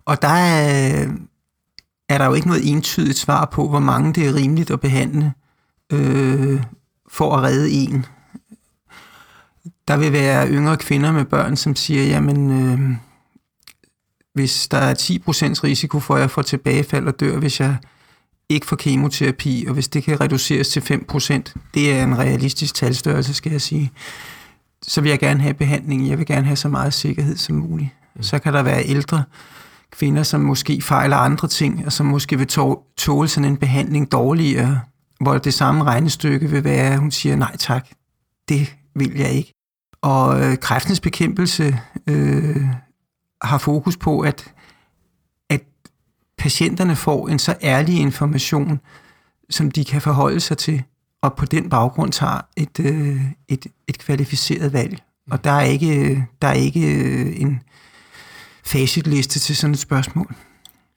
[0.05, 1.07] Og der er,
[2.09, 5.33] er der jo ikke noget entydigt svar på, hvor mange det er rimeligt at behandle
[5.93, 6.63] øh,
[7.09, 8.05] for at redde en.
[9.87, 12.95] Der vil være yngre kvinder med børn, som siger, jamen, øh,
[14.33, 17.75] hvis der er 10% risiko for, at jeg får tilbagefald og dør, hvis jeg
[18.49, 23.33] ikke får kemoterapi, og hvis det kan reduceres til 5%, det er en realistisk talstørrelse,
[23.33, 23.91] skal jeg sige,
[24.81, 26.09] så vil jeg gerne have behandling.
[26.09, 27.89] Jeg vil gerne have så meget sikkerhed som muligt.
[28.21, 29.23] Så kan der være ældre
[29.91, 32.47] kvinder, som måske fejler andre ting, og som måske vil
[32.97, 34.81] tåle sådan en behandling dårligere,
[35.19, 37.87] hvor det samme regnestykke vil være, at hun siger, nej tak,
[38.49, 39.53] det vil jeg ikke.
[40.01, 42.65] Og øh, kræftens bekæmpelse øh,
[43.41, 44.53] har fokus på, at,
[45.49, 45.61] at
[46.37, 48.79] patienterne får en så ærlig information,
[49.49, 50.83] som de kan forholde sig til,
[51.21, 55.01] og på den baggrund tager et, øh, et, et kvalificeret valg.
[55.31, 57.61] Og der er ikke, der er ikke øh, en
[58.65, 60.35] facitliste til sådan et spørgsmål.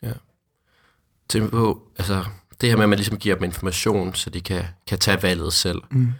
[0.02, 0.12] Ja.
[1.28, 2.24] Tænk på, altså
[2.62, 5.52] det her med, at man ligesom giver dem information, så de kan, kan tage valget
[5.52, 5.82] selv.
[5.90, 6.12] Mm.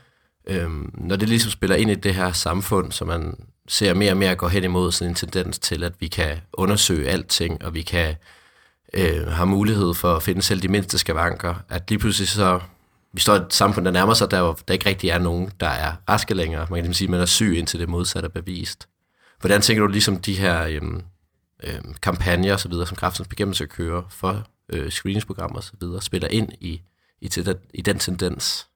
[0.46, 3.36] Øhm, når det ligesom spiller ind i det her samfund, så man
[3.68, 7.08] ser mere og mere gå hen imod sådan en tendens til, at vi kan undersøge
[7.08, 8.14] alting, og vi kan
[8.94, 12.60] øh, have mulighed for at finde selv de mindste skavanker, at lige pludselig så,
[13.12, 15.68] vi står i et samfund, der nærmer sig, der, der ikke rigtig er nogen, der
[15.68, 16.60] er raske længere.
[16.60, 18.88] Man kan ligesom sige, at man er syg, indtil det modsatte er bevist.
[19.40, 21.02] Hvordan tænker du ligesom de her øhm,
[21.64, 26.28] øhm, kampagner, så videre, som kraftens bekæmpelse kører for øh, screeningsprogrammer og så videre, spiller
[26.28, 26.80] ind i,
[27.20, 28.66] i, til i den tendens?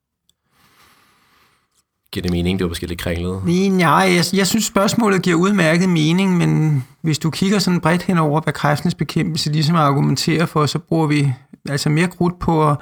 [2.13, 2.59] Giver det mening?
[2.59, 3.45] Det var måske lidt kringlet.
[3.71, 8.41] Nej, jeg, jeg synes spørgsmålet giver udmærket mening, men hvis du kigger sådan bredt henover,
[8.41, 11.33] hvad kræftens bekæmpelse ligesom argumenterer for, så bruger vi
[11.69, 12.77] altså mere krudt på at,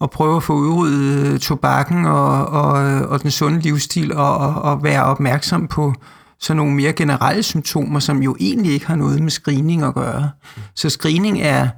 [0.00, 2.72] at prøve at få udryddet øh, tobakken og, og,
[3.08, 5.94] og den sunde livsstil og, og, og være opmærksom på
[6.40, 10.30] sådan nogle mere generelle symptomer, som jo egentlig ikke har noget med screening at gøre.
[10.74, 11.68] Så screening er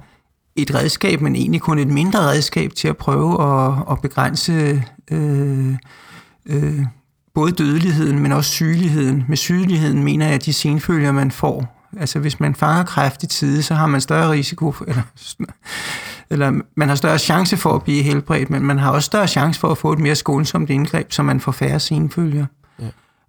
[0.61, 5.75] et redskab, men egentlig kun et mindre redskab til at prøve at, at begrænse øh,
[6.45, 6.85] øh,
[7.33, 9.25] både dødeligheden, men også sygeligheden.
[9.27, 13.27] Med sygeligheden mener jeg, at de senfølger, man får, altså hvis man fanger kræft i
[13.27, 15.01] tide, så har man større risiko, for, eller,
[16.31, 19.59] eller man har større chance for at blive helbredt, men man har også større chance
[19.59, 22.45] for at få et mere skånsomt indgreb, så man får færre senfølger.
[22.79, 22.87] Ja.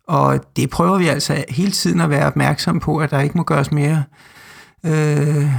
[0.09, 3.43] Og det prøver vi altså hele tiden at være opmærksom på, at der ikke må
[3.43, 4.05] gøres mere
[4.87, 5.53] øh,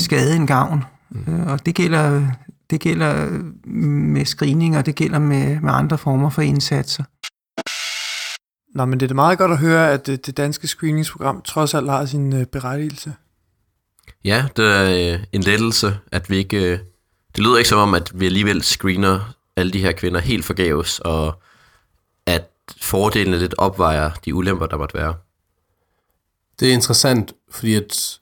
[0.00, 0.84] skade end gavn.
[1.10, 1.46] Mm.
[1.46, 2.26] Og det gælder,
[2.70, 3.28] det gælder
[3.64, 7.04] med screening, og det gælder med, med andre former for indsatser.
[8.74, 11.74] Nå, men det er da meget godt at høre, at det, det danske screeningsprogram trods
[11.74, 13.14] alt har sin øh, berettigelse.
[14.24, 16.72] Ja, det er øh, en lettelse, at vi ikke...
[16.72, 16.78] Øh,
[17.36, 20.98] det lyder ikke som om, at vi alligevel screener alle de her kvinder helt forgæves,
[20.98, 21.42] og
[22.26, 22.48] at
[22.80, 25.14] fordelene lidt opvejer de ulemper, der måtte være.
[26.60, 28.19] Det er interessant, fordi at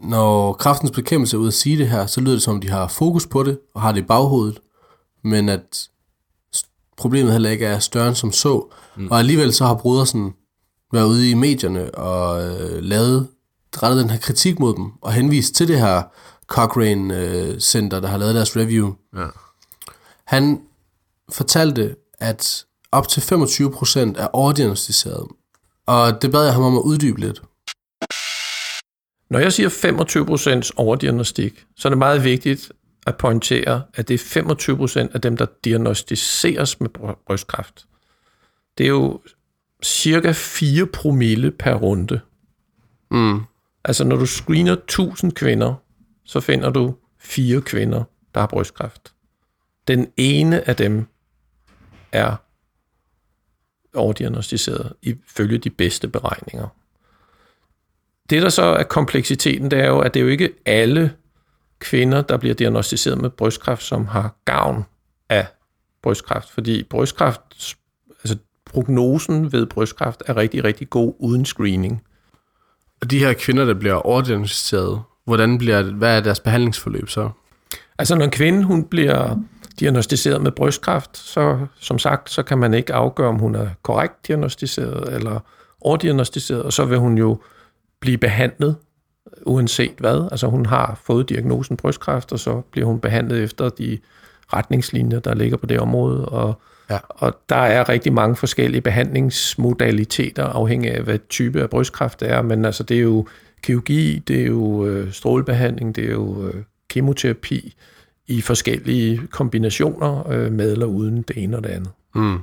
[0.00, 2.70] når kraftens bekæmpelse er ude at sige det her, så lyder det som, om de
[2.70, 4.60] har fokus på det, og har det i baghovedet,
[5.24, 5.88] men at
[6.96, 8.66] problemet heller ikke er større end som så.
[8.96, 9.08] Mm.
[9.10, 10.34] Og alligevel så har Brodersen
[10.92, 13.28] været ude i medierne og øh, lavet,
[13.82, 16.02] rettet den her kritik mod dem, og henvist til det her
[16.46, 18.92] Cochrane øh, Center, der har lavet deres review.
[19.16, 19.26] Ja.
[20.24, 20.60] Han
[21.32, 25.26] fortalte, at op til 25% er overdiagnostiseret.
[25.86, 27.42] Og det bad jeg ham om at uddybe lidt.
[29.30, 29.68] Når jeg siger
[30.68, 32.72] 25% overdiagnostik, så er det meget vigtigt
[33.06, 34.40] at pointere, at det er
[35.06, 37.86] 25% af dem, der diagnostiseres med bry- brystkræft.
[38.78, 39.20] Det er jo
[39.84, 42.20] cirka 4 promille per runde.
[43.10, 43.40] Mm.
[43.84, 45.74] Altså når du screener 1000 kvinder,
[46.24, 49.14] så finder du fire kvinder, der har brystkræft.
[49.88, 51.06] Den ene af dem
[52.12, 52.36] er
[53.94, 56.68] overdiagnostiseret ifølge de bedste beregninger.
[58.30, 61.12] Det, der så er kompleksiteten, det er jo, at det er jo ikke alle
[61.78, 64.84] kvinder, der bliver diagnostiseret med brystkræft, som har gavn
[65.28, 65.46] af
[66.02, 66.50] brystkræft.
[66.50, 67.40] Fordi brystkræft,
[68.24, 72.02] altså prognosen ved brystkræft er rigtig, rigtig god uden screening.
[73.02, 77.30] Og de her kvinder, der bliver overdiagnostiseret, hvordan bliver, hvad er deres behandlingsforløb så?
[77.98, 79.36] Altså når en kvinde hun bliver
[79.80, 84.26] diagnostiseret med brystkræft, så som sagt, så kan man ikke afgøre, om hun er korrekt
[84.26, 85.40] diagnostiseret eller
[85.80, 87.38] overdiagnostiseret, og så vil hun jo
[88.06, 88.76] blive behandlet
[89.46, 90.28] uanset hvad.
[90.30, 93.98] Altså hun har fået diagnosen brystkræft, og så bliver hun behandlet efter de
[94.52, 96.98] retningslinjer, der ligger på det område, og, Ja.
[97.08, 102.42] og der er rigtig mange forskellige behandlingsmodaliteter, afhængig af, hvad type af brystkræft det er,
[102.42, 103.26] men altså det er jo
[103.62, 107.74] kirurgi, det er jo øh, strålebehandling, det er jo øh, kemoterapi
[108.26, 111.90] i forskellige kombinationer øh, med eller uden det ene og det andet.
[112.14, 112.38] Mm.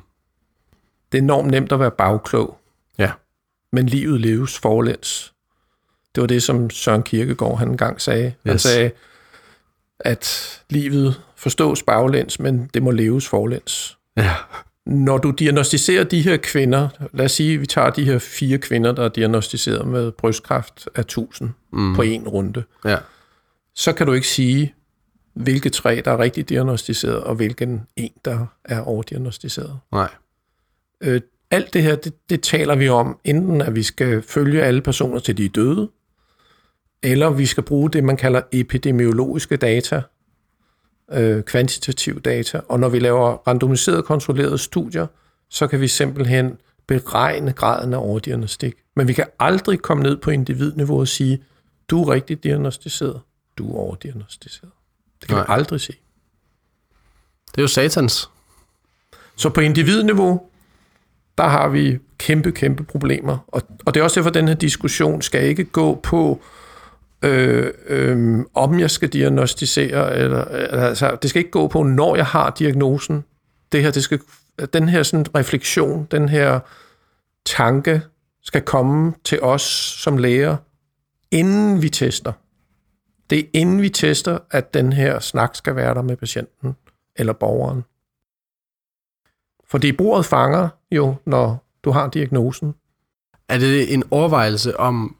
[1.11, 2.57] Det er enormt nemt at være bagklog,
[2.97, 3.11] Ja.
[3.71, 5.32] men livet leves forlæns.
[6.15, 8.33] Det var det, som Søren Kierkegaard han engang sagde.
[8.45, 8.61] Han Yes.
[8.61, 8.91] sagde,
[9.99, 13.97] at livet forstås baglæns, men det må leves forlæns.
[14.17, 14.31] Ja.
[14.85, 18.57] Når du diagnostiserer de her kvinder, lad os sige, at vi tager de her fire
[18.57, 21.95] kvinder, der er diagnostiseret med brystkræft af 1000 mm.
[21.95, 22.97] på en runde, Ja.
[23.75, 24.73] så kan du ikke sige,
[25.33, 29.79] hvilke tre, der er rigtig diagnostiseret, og hvilken en, der er overdiagnostiseret.
[29.91, 30.09] Nej.
[31.01, 31.21] Øh,
[31.51, 35.19] alt det her, det, det taler vi om, enten at vi skal følge alle personer
[35.19, 35.89] til de er døde,
[37.03, 40.01] eller vi skal bruge det, man kalder epidemiologiske data,
[41.11, 42.61] øh, kvantitativ data.
[42.69, 45.07] Og når vi laver randomiserede kontrollerede studier,
[45.49, 48.75] så kan vi simpelthen beregne graden af overdiagnostik.
[48.95, 51.43] Men vi kan aldrig komme ned på individniveau og sige,
[51.89, 53.21] du er rigtig diagnostiseret,
[53.57, 54.71] du er overdiagnostiseret.
[55.21, 55.45] Det kan Nej.
[55.45, 55.97] vi aldrig sige.
[57.51, 58.29] Det er jo satans.
[59.35, 60.41] Så på individniveau,
[61.37, 63.37] der har vi kæmpe, kæmpe problemer.
[63.47, 66.62] Og, og det er også derfor, at den her diskussion skal ikke gå på, øh,
[67.23, 72.15] øh, øhm, om jeg skal diagnostisere, eller, eller altså, det skal ikke gå på, når
[72.15, 73.23] jeg har diagnosen.
[73.71, 74.19] Det her, det skal,
[74.73, 76.59] den her sådan refleksion, den her
[77.45, 78.01] tanke,
[78.41, 79.61] skal komme til os
[80.01, 80.57] som læger,
[81.31, 82.33] inden vi tester.
[83.29, 86.75] Det er inden vi tester, at den her snak skal være der med patienten
[87.15, 87.83] eller borgeren.
[89.67, 92.75] Fordi bordet fanger jo, når du har diagnosen.
[93.49, 95.15] Er det en overvejelse om,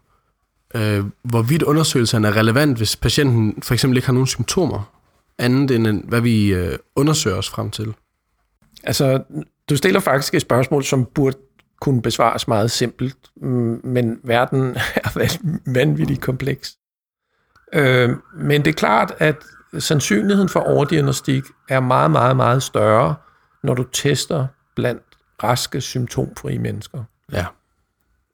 [0.76, 4.92] øh, hvorvidt undersøgelsen er relevant, hvis patienten for eksempel ikke har nogen symptomer,
[5.38, 7.94] andet end en- hvad vi øh, undersøger os frem til?
[8.84, 9.24] Altså,
[9.70, 11.38] du stiller faktisk et spørgsmål, som burde
[11.82, 16.78] kunne besvares meget simpelt, mm, men verden er van- vanvittigt kompleks.
[17.74, 19.36] Øh, men det er klart, at
[19.80, 23.16] sandsynligheden for overdiagnostik er meget, meget, meget større,
[23.64, 25.04] når du tester blandt
[25.44, 27.04] raske, symptomfrie mennesker.
[27.32, 27.46] Ja.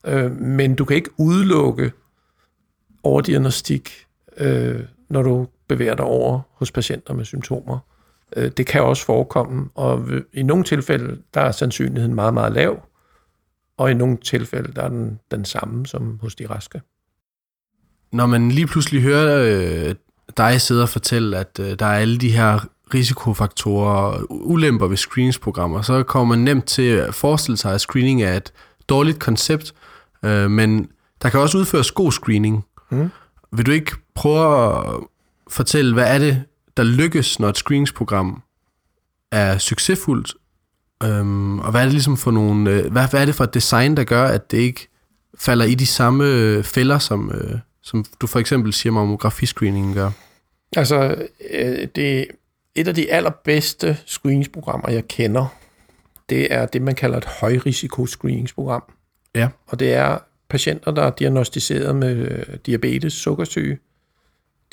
[0.05, 1.91] Øh, men du kan ikke udelukke
[3.03, 4.05] overdiagnostik,
[4.37, 7.79] øh, når du bevæger dig over hos patienter med symptomer.
[8.35, 12.81] Øh, det kan også forekomme, og i nogle tilfælde, der er sandsynligheden meget, meget lav,
[13.77, 16.81] og i nogle tilfælde, der er den den samme som hos de raske.
[18.11, 19.95] Når man lige pludselig hører øh,
[20.37, 22.59] dig sidde og fortælle, at øh, der er alle de her
[22.93, 28.23] risikofaktorer og ulemper ved screeningsprogrammer, så kommer man nemt til at forestille sig, at screening
[28.23, 28.53] er et
[28.89, 29.73] dårligt koncept,
[30.25, 30.89] øh, men
[31.21, 32.65] der kan også udføres god screening.
[32.89, 33.09] Mm.
[33.51, 34.99] Vil du ikke prøve at
[35.47, 36.43] fortælle, hvad er det,
[36.77, 38.43] der lykkes, når et screeningsprogram
[39.31, 40.33] er succesfuldt?
[41.03, 43.53] Øhm, og hvad er det ligesom for nogle, øh, hvad, hvad er det for et
[43.53, 44.87] design, der gør, at det ikke
[45.37, 50.11] falder i de samme øh, fælder, som, øh, som du for eksempel siger, mammografiscreeningen gør?
[50.75, 52.27] Altså, øh, det
[52.75, 55.45] et af de allerbedste screeningsprogrammer, jeg kender,
[56.29, 58.83] det er det, man kalder et højrisiko-screeningsprogram.
[59.35, 59.49] Ja.
[59.67, 60.17] Og det er
[60.49, 63.79] patienter, der er diagnostiseret med øh, diabetes, sukkersyge,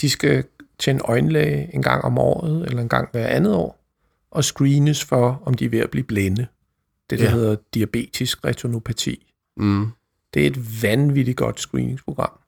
[0.01, 0.45] de skal
[0.79, 3.83] til en øjenlæge en gang om året, eller en gang hver andet år,
[4.31, 6.47] og screenes for, om de er ved at blive blinde.
[7.11, 7.31] Det, der Ja.
[7.31, 7.37] ja.
[7.37, 9.33] hedder diabetisk retinopati.
[9.57, 9.87] Mm.
[10.35, 12.39] Det er et vanvittigt godt screeningsprogram.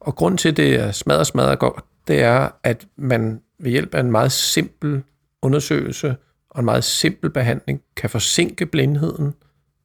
[0.00, 3.94] Og grund til, at det er smadret, smadret godt, det er, at man ved hjælp
[3.94, 5.02] af en meget simpel
[5.42, 6.16] undersøgelse
[6.50, 9.34] og en meget simpel behandling kan forsinke blindheden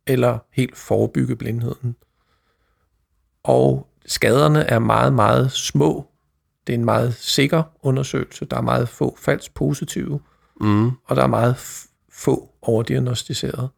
[0.07, 1.95] eller helt forebygge blindheden.
[3.49, 6.07] Og skaderne er meget, meget små.
[6.67, 8.45] Det er en meget sikker undersøgelse.
[8.45, 10.19] Der er meget få falsk positive,
[10.61, 10.91] Mm.
[11.05, 11.55] og der er meget
[12.11, 13.69] få overdiagnostiseret.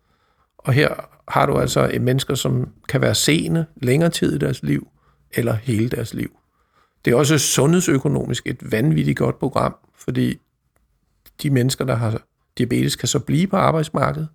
[0.57, 0.89] Og her
[1.28, 4.88] har du altså et mennesker, som kan være seende længere tid i deres liv,
[5.34, 6.38] eller hele deres liv.
[7.05, 10.38] Det er også sundhedsøkonomisk et vanvittigt godt program, fordi
[11.43, 12.22] de mennesker, der har
[12.57, 14.28] diabetes, kan så blive på arbejdsmarkedet,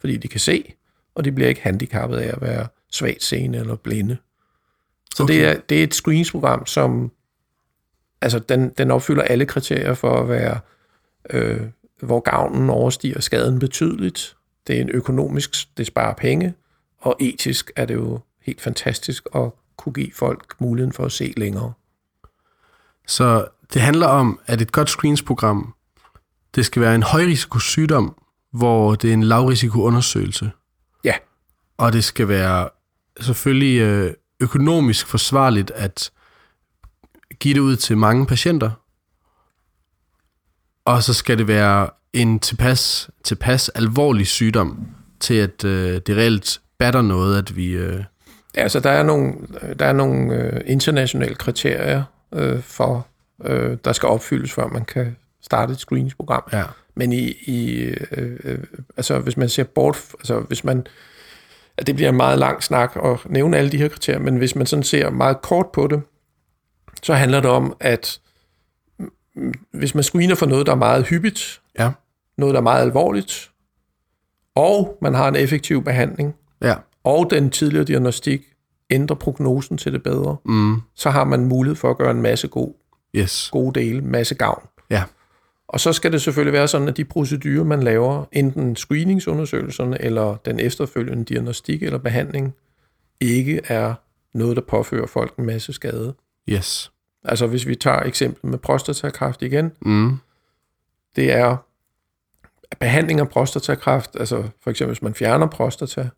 [0.00, 0.72] fordi de kan se,
[1.14, 4.16] og de bliver ikke handicappet af at være svagt seende eller blinde.
[5.18, 5.34] Så okay.
[5.34, 7.12] det, er, det er et screeningsprogram, som
[8.20, 10.60] altså den, den opfylder alle kriterier for at være,
[11.30, 11.60] øh,
[12.02, 14.36] hvor gavnen overstiger skaden betydeligt.
[14.66, 16.54] Det er en økonomisk, det sparer penge,
[16.98, 21.34] og etisk er det jo helt fantastisk at kunne give folk muligheden for at se
[21.36, 21.72] længere.
[23.06, 25.74] Så det handler om, at et godt screensprogram,
[26.54, 28.16] det skal være en højrisiko sygdom,
[28.52, 30.50] hvor det er en lavrisiko undersøgelse.
[31.04, 31.14] Ja.
[31.76, 32.68] Og det skal være
[33.20, 36.10] selvfølgelig øh, økonomisk forsvarligt at
[37.40, 38.70] give det ud til mange patienter.
[40.84, 44.86] Og så skal det være en tilpas, tilpas alvorlig sygdom
[45.20, 47.66] til, at øh, det reelt batter noget, at vi...
[47.66, 48.04] Øh,
[48.54, 49.34] Altså, der er nogle,
[49.78, 52.02] der er nogle øh, internationale kriterier
[52.34, 53.06] øh, for,
[53.44, 56.42] øh, der skal opfyldes, før man kan starte et screeningsprogram.
[56.52, 56.64] ja.
[56.94, 57.74] Men i, i
[58.10, 58.58] øh, øh,
[58.96, 60.88] altså hvis man ser bort, altså hvis man, at
[61.86, 64.66] det bliver en meget lang snak at nævne alle de her kriterier, men hvis man
[64.66, 66.02] sådan ser meget kort på det,
[67.02, 68.20] så handler det om, at
[69.72, 71.90] hvis man screener for noget, der er meget hyppigt, Ja.
[72.38, 73.50] noget, der er meget alvorligt,
[74.54, 76.74] og man har en effektiv behandling, Ja.
[77.04, 78.42] og den tidligere diagnostik
[78.90, 80.76] ændrer prognosen til det bedre, Mm.
[80.94, 82.74] så har man mulighed for at gøre en masse god,
[83.16, 83.48] Yes.
[83.52, 84.62] gode dele, masse gavn.
[84.90, 85.02] Ja.
[85.68, 90.36] Og så skal det selvfølgelig være sådan, at de procedurer, man laver, enten screeningsundersøgelserne eller
[90.36, 92.54] den efterfølgende diagnostik eller behandling,
[93.20, 93.94] ikke er
[94.34, 96.14] noget, der påfører folk en masse skade.
[96.48, 96.92] Yes.
[97.24, 100.16] Altså hvis vi tager eksemplet med prostatakræft igen, Mm.
[101.16, 101.56] det er
[102.80, 106.08] behandling af prostatakræft, altså for eksempel hvis man fjerner prostata,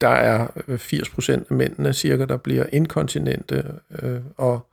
[0.00, 3.64] der er øh, 80% af mændene cirka, der bliver inkontinente,
[4.02, 4.66] øh, og,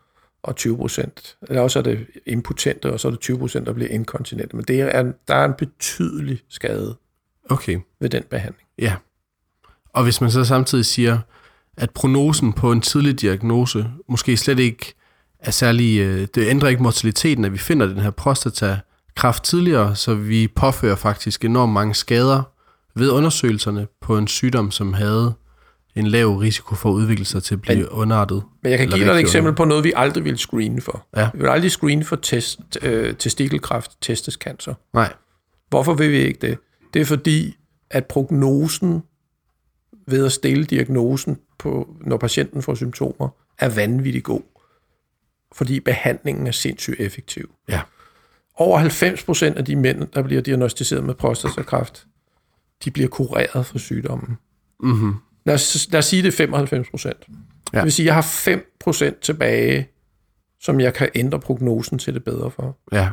[0.44, 4.56] og 20%, eller også er det impotente, og så er det 20%, der bliver inkontinente.
[4.56, 6.96] Men det er, der er en betydelig skade
[7.50, 7.80] Okay.
[8.00, 8.68] ved den behandling.
[8.80, 8.96] Ja.
[9.94, 11.20] Og hvis man så samtidig siger,
[11.78, 14.94] at prognosen på en tidlig diagnose måske slet ikke
[15.40, 16.00] er særlig...
[16.00, 20.96] øh, Det ændrer ikke mortaliteten, at vi finder den her prostatakræft tidligere, så vi påfører
[20.96, 22.42] faktisk enormt mange skader
[22.96, 25.34] ved undersøgelserne på en sygdom, som havde
[25.96, 28.44] en lav risiko for at udvikle sig til at blive Men- underartet.
[28.64, 31.08] Men jeg kan give dig et eksempel på noget, vi aldrig vil screene for.
[31.18, 31.30] Ja.
[31.34, 34.74] Vi vil aldrig screene for test, øh, testikelkræft, testescancer.
[34.94, 35.14] Nej.
[35.70, 36.58] Hvorfor vil vi ikke det?
[36.94, 37.58] Det er fordi,
[37.90, 39.04] at prognosen
[40.08, 44.42] ved at stille diagnosen, på, når patienten får symptomer, er vanvittigt god.
[45.52, 47.50] Fordi behandlingen er sindssygt effektiv.
[47.70, 47.82] Ja.
[48.56, 52.06] Over 90 procent af de mænd, der bliver diagnostiseret med prostatakræft,
[52.86, 54.38] de bliver kureret for sygdommen.
[54.80, 55.14] Mm-hmm.
[55.50, 57.28] Lad os, lad os sige, det er 95 procent.
[57.74, 57.78] Ja.
[57.78, 59.90] Det vil sige, at jeg har 5 procent tilbage,
[60.60, 62.78] som jeg kan ændre prognosen til det bedre for.
[62.92, 63.10] Ja.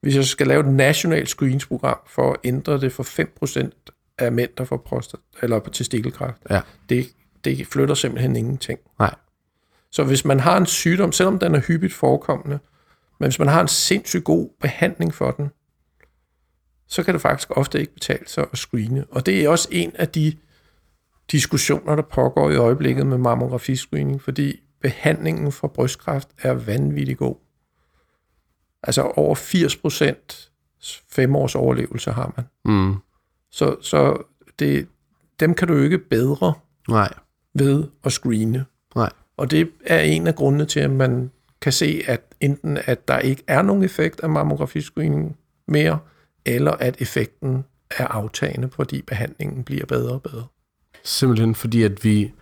[0.00, 3.70] Hvis jeg skal lave et nationalt screeningsprogram for at ændre det for 5%
[4.18, 6.60] af mænd, der får prostat, eller på testikelkræft, Ja.
[6.88, 7.06] det,
[7.44, 8.78] det flytter simpelthen ingenting.
[8.98, 9.14] Nej.
[9.90, 12.58] Så hvis man har en sygdom, selvom den er hyppigt forekommende,
[13.20, 15.50] men hvis man har en sindssygt god behandling for den,
[16.88, 19.04] så kan det faktisk ofte ikke betale sig at screene.
[19.10, 20.32] Og det er også en af de
[21.32, 27.36] diskussioner, der pågår i øjeblikket med mammografiscreening, fordi behandlingen for brystkræft er vanvittig god.
[28.82, 30.50] Altså over 80 procent
[31.10, 32.46] fem års overlevelse har man.
[32.64, 32.96] Mm.
[33.50, 34.22] Så, så
[34.58, 34.88] det,
[35.40, 36.54] dem kan du jo ikke bedre
[36.88, 37.12] Nej.
[37.54, 38.64] ved at screene.
[38.96, 39.10] Nej.
[39.36, 41.30] Og det er en af grundene til, at man
[41.60, 45.36] kan se, at enten at der ikke er nogen effekt af mammografiscreening
[45.68, 45.98] mere,
[46.44, 50.46] eller at effekten er aftagende, fordi behandlingen bliver bedre og bedre.
[51.04, 52.32] Simpelthen fordi, at vi,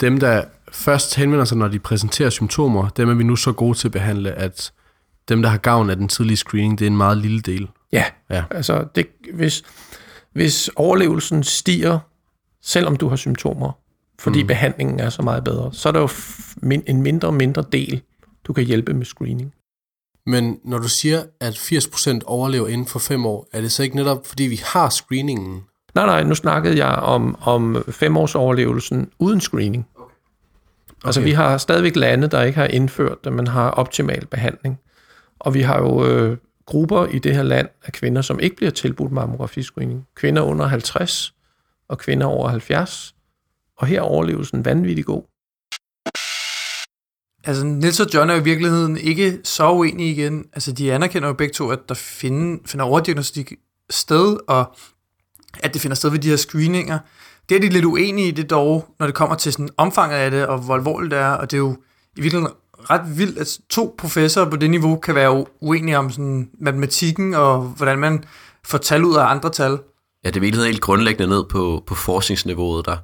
[0.00, 3.78] dem der først henvender sig, når de præsenterer symptomer, dem er vi nu så gode
[3.78, 4.72] til at behandle, at
[5.28, 7.68] dem, der har gavn af den tidlige screening, det er en meget lille del.
[7.92, 8.44] Ja, Ja.
[8.50, 9.62] altså det, hvis,
[10.32, 11.98] hvis overlevelsen stiger,
[12.62, 13.72] selvom du har symptomer,
[14.20, 14.46] fordi mm.
[14.46, 15.70] behandlingen er så meget bedre.
[15.72, 16.08] Så er der jo
[16.56, 18.02] min, en mindre og mindre del,
[18.44, 19.52] du kan hjælpe med screening.
[20.26, 23.96] Men når du siger, at 80% overlever inden for fem år, er det så ikke
[23.96, 25.62] netop, fordi vi har screeningen?
[25.94, 29.88] Nej, nej, nu snakkede jeg om, om femårsoverlevelsen uden screening.
[29.96, 30.14] Okay.
[31.04, 34.80] Altså, vi har stadigvæk lande, der ikke har indført det, men har optimal behandling.
[35.38, 36.36] Og vi har jo øh,
[36.66, 40.06] grupper i det her land af kvinder, som ikke bliver tilbudt mammografiscreening.
[40.14, 41.34] Kvinder under 50
[41.88, 43.14] og kvinder over 70.
[43.78, 45.22] Og her er overlevelsen vanvittigt god.
[47.44, 50.44] Altså, Nils og John er jo i virkeligheden ikke så uenige igen.
[50.52, 53.52] Altså, de anerkender jo begge to, at der finder, finder overdiagnostik
[53.90, 54.76] sted, og
[55.60, 56.98] at det finder sted ved de her screeninger.
[57.48, 60.30] Det er de lidt uenige i det dog, når det kommer til sådan omfanget af
[60.30, 61.76] det, og hvor alvorligt det er, og det er jo
[62.16, 62.54] i virkeligheden
[62.90, 67.60] ret vildt, at to professorer på det niveau kan være uenige om sådan matematikken, og
[67.60, 68.24] hvordan man
[68.64, 69.78] får tal ud af andre tal.
[70.24, 72.96] Ja, det er virkelig helt grundlæggende ned på, på forskningsniveauet der.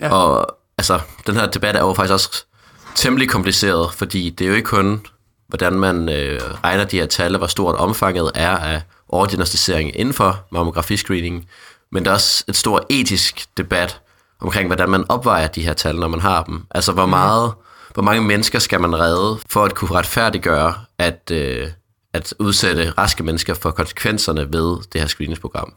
[0.00, 0.12] Ja.
[0.12, 2.46] Og altså, den her debat er jo faktisk også
[2.94, 5.06] temmelig kompliceret, fordi det er jo ikke kun,
[5.48, 10.14] hvordan man øh, regner de her tal, og hvor stort omfanget er af overdiagnostisering inden
[10.14, 11.46] for mammografiscreening,
[11.94, 14.00] men der er også et stort etisk debat
[14.40, 16.66] omkring, hvordan man opvejer de her tal, når man har dem.
[16.70, 17.52] Altså, hvor, meget,
[17.94, 21.68] hvor mange mennesker skal man redde for at kunne retfærdiggøre, at, øh,
[22.12, 25.74] at udsætte raske mennesker for konsekvenserne ved det her screeningsprogram.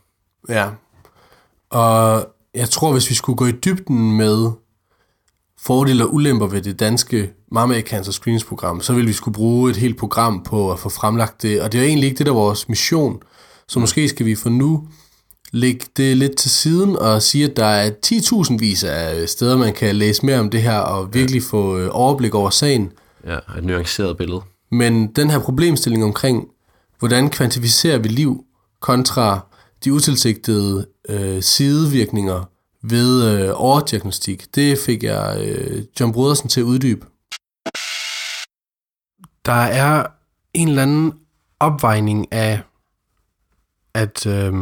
[0.50, 0.70] Ja.
[1.70, 4.52] Og jeg tror, hvis vi skulle gå i dybden med
[5.60, 9.78] fordele og ulemper ved det danske Mama Cancer Screeningsprogram, så ville vi skulle bruge et
[9.78, 11.62] helt program på at få fremlagt det.
[11.62, 13.22] Og det er egentlig ikke det, der er vores mission.
[13.68, 14.88] Så måske skal vi for nu
[15.52, 19.74] lægge det lidt til siden og sige, at der er 10.000 vis af steder, man
[19.74, 22.92] kan læse mere om det her og virkelig få øh, overblik over sagen.
[23.26, 24.42] Ja, et nuanceret billede.
[24.72, 26.48] Men den her problemstilling omkring,
[27.00, 28.44] hvordan kvantificerer vi liv
[28.80, 29.40] kontra
[29.84, 32.50] de utilsigtede øh, sidevirkninger
[32.82, 37.06] ved øh, overdiagnostik, det fik jeg øh, John Brodersen til at uddybe.
[39.46, 40.06] Der er
[40.54, 41.14] en eller anden
[41.60, 42.62] opvejning af,
[43.94, 44.54] at øh,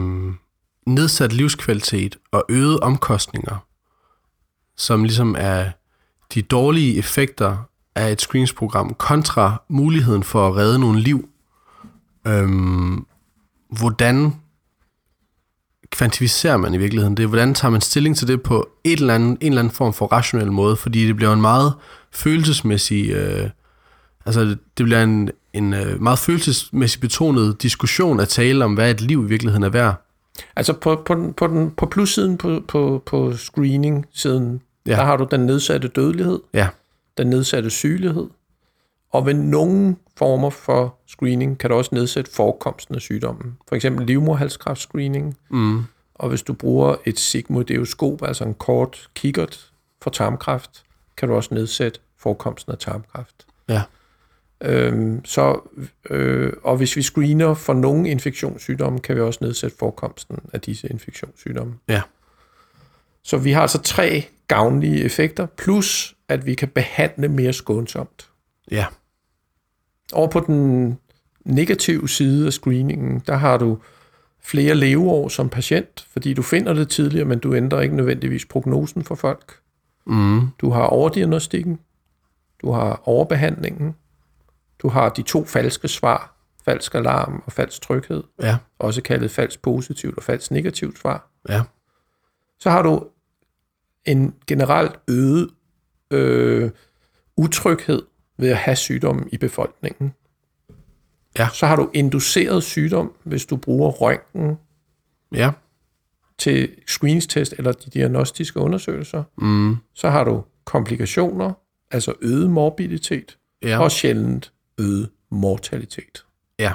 [0.85, 3.65] nedsat livskvalitet og øgede omkostninger,
[4.77, 5.71] som ligesom er
[6.33, 7.57] de dårlige effekter
[7.95, 11.29] af et screeningsprogram kontra muligheden for at redde nogle liv.
[12.27, 13.05] Øhm,
[13.69, 14.35] hvordan
[15.89, 17.27] kvantificerer man i virkeligheden det?
[17.27, 20.05] Hvordan tager man stilling til det på et eller andet, en eller anden form for
[20.05, 20.75] rationel måde?
[20.75, 21.73] Fordi det bliver en meget
[22.11, 23.09] følelsesmæssig...
[23.09, 23.49] Øh,
[24.25, 24.41] altså,
[24.77, 29.23] det bliver en, en øh, meget følelsesmæssigt betonet diskussion at tale om, hvad et liv
[29.25, 30.04] i virkeligheden er værd.
[30.55, 34.91] Altså på, på, den, på, den, på plussiden på, på, på screening-siden, Ja.
[34.91, 36.67] der har du den nedsatte dødelighed, Ja,
[37.17, 38.27] den nedsatte sygelighed,
[39.11, 43.57] og ved nogle former for screening kan du også nedsætte forekomsten af sygdommen.
[43.69, 45.83] For eksempel livmorhalskræftscreening, mm,
[46.15, 49.69] og hvis du bruger et sigmoideoskop, altså en kort kikkert
[50.01, 50.83] for tarmkræft,
[51.17, 53.45] kan du også nedsætte forekomsten af tarmkræft.
[53.69, 53.81] ja,
[54.61, 55.59] Øhm, så,
[56.09, 60.87] øh, og hvis vi screener for nogle infektionssygdomme, kan vi også nedsætte forekomsten af disse
[60.87, 61.73] infektionssygdomme.
[61.87, 62.01] ja,
[63.23, 68.29] Så vi har altså tre gavnlige effekter, plus at vi kan behandle mere skånsomt.
[68.71, 68.85] ja,
[70.13, 70.97] Over på den
[71.45, 73.77] negative side af screeningen, der har du
[74.41, 79.03] flere leveår som patient, fordi du finder det tidligere, men du ændrer ikke nødvendigvis prognosen
[79.03, 79.59] for folk.
[80.05, 81.79] mm, Du har overdiagnostikken,
[82.61, 83.95] du har overbehandlingen,
[84.81, 89.61] du har de to falske svar, falsk alarm og falsk tryghed, ja, også kaldet falsk
[89.61, 91.31] positivt og falsk negativt svar.
[91.49, 91.61] ja,
[92.59, 93.07] Så har du
[94.05, 95.49] en generelt øget
[96.11, 96.71] øh,
[97.37, 98.01] utryghed
[98.37, 100.13] ved at have sygdommen i befolkningen.
[101.37, 101.49] Ja.
[101.53, 104.57] Så har du induceret sygdom, hvis du bruger røntgen
[105.33, 105.51] ja,
[106.37, 109.23] til screeningstest eller de diagnostiske undersøgelser.
[109.37, 111.53] mm, Så har du komplikationer,
[111.91, 116.25] altså øget morbiditet, ja, og sjældent øget mortalitet.
[116.59, 116.73] ja,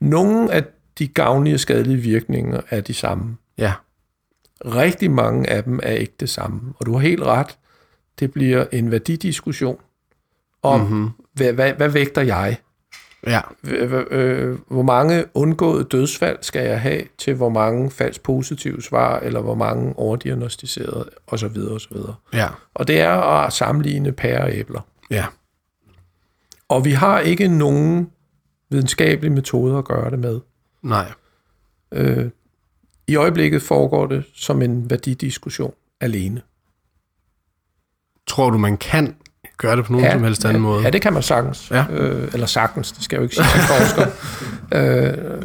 [0.00, 0.64] Nogle af
[0.98, 3.36] de gavnlige og skadelige virkninger er de samme.
[3.58, 3.72] ja,
[4.64, 6.60] Rigtig mange af dem er ikke det samme.
[6.78, 7.58] Og du har helt ret.
[8.18, 9.78] Det bliver en værdidiskussion
[10.62, 11.10] om, mm-hmm.
[11.32, 12.56] hvad, hvad, hvad vægter jeg?
[13.26, 13.40] ja,
[14.10, 19.40] øh, Hvor mange undgåede dødsfald skal jeg have til hvor mange falsk positive svar, eller
[19.40, 21.56] hvor mange overdiagnostiserede, osv.
[21.70, 21.96] osv.
[22.32, 24.80] ja, Og det er at sammenligne pærer og æbler.
[25.10, 25.24] ja,
[26.68, 28.10] Og vi har ikke nogen
[28.70, 30.40] videnskabelige metoder at gøre det med.
[30.82, 31.12] nej,
[31.92, 32.30] Øh,
[33.06, 36.42] I øjeblikket foregår det som en værdidiskussion alene.
[38.26, 39.16] tror du, man kan
[39.56, 40.82] gøre det på nogen ja, som helst anden ja, måde?
[40.82, 41.70] Ja, det kan man sagtens.
[41.70, 41.84] Ja.
[41.90, 44.06] Øh, eller sagtens, det skal jeg jo ikke sige som forsker.
[44.78, 45.42] øh,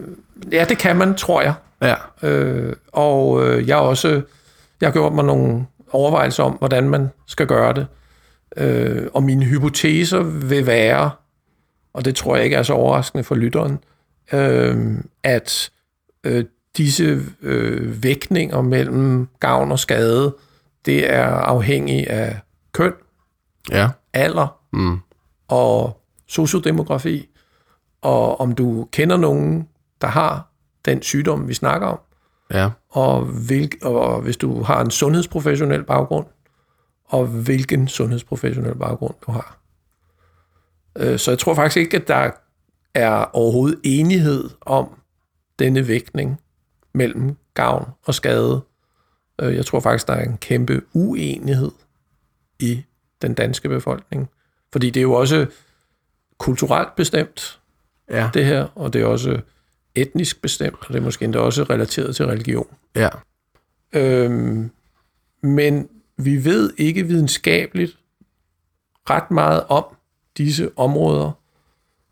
[0.51, 1.53] ja, det kan man, tror jeg.
[1.81, 4.21] Ja, Øh, og øh, jeg har også
[4.81, 7.87] jeg har gjort mig nogle overvejelser om, hvordan man skal gøre det.
[8.57, 11.11] Øh, og mine hypoteser vil være,
[11.93, 13.79] og det tror jeg ikke er så overraskende for lytteren,
[14.33, 15.71] øh, at
[16.23, 16.45] øh,
[16.77, 20.35] disse øh, vægtninger mellem gavn og skade,
[20.85, 22.39] det er afhængig af
[22.71, 22.93] køn,
[23.71, 23.89] Ja.
[24.13, 24.97] alder Mm.
[25.47, 27.29] og sociodemografi,
[28.01, 29.67] og om du kender nogen,
[30.01, 30.47] der har
[30.85, 31.99] den sygdom, vi snakker om,
[32.53, 32.69] Ja.
[32.89, 36.25] og, hvil, og hvis du har en sundhedsprofessionel baggrund,
[37.09, 39.57] og hvilken sundhedsprofessionel baggrund du har.
[40.97, 42.31] Øh, Så jeg tror faktisk ikke, at der
[42.93, 44.99] er overhovedet enighed om
[45.59, 46.41] denne vægtning
[46.93, 48.61] mellem gavn og skade.
[49.41, 51.71] Øh, Jeg tror faktisk, der er en kæmpe uenighed
[52.59, 52.83] i
[53.21, 54.29] den danske befolkning.
[54.71, 55.45] Fordi det er jo også
[56.37, 57.59] kulturelt bestemt,
[58.09, 58.29] Ja.
[58.33, 59.41] det her, og det er også
[59.95, 62.67] etnisk bestemt, og det er måske endda også relateret til religion.
[62.95, 63.09] Ja.
[63.93, 64.71] Øhm,
[65.43, 65.89] men
[66.23, 67.97] vi ved ikke videnskabeligt
[69.09, 69.83] ret meget om
[70.37, 71.31] disse områder.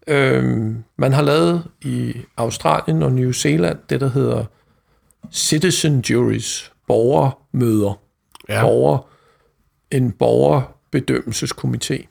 [0.08, 4.46] Øhm, man har lavet i Australien og New Zealand det, der hedder
[5.32, 8.00] citizen juries, borgermøder.
[8.50, 8.62] Ja.
[8.62, 8.98] Borger,
[9.92, 12.08] en borgerbedømmelseskomité.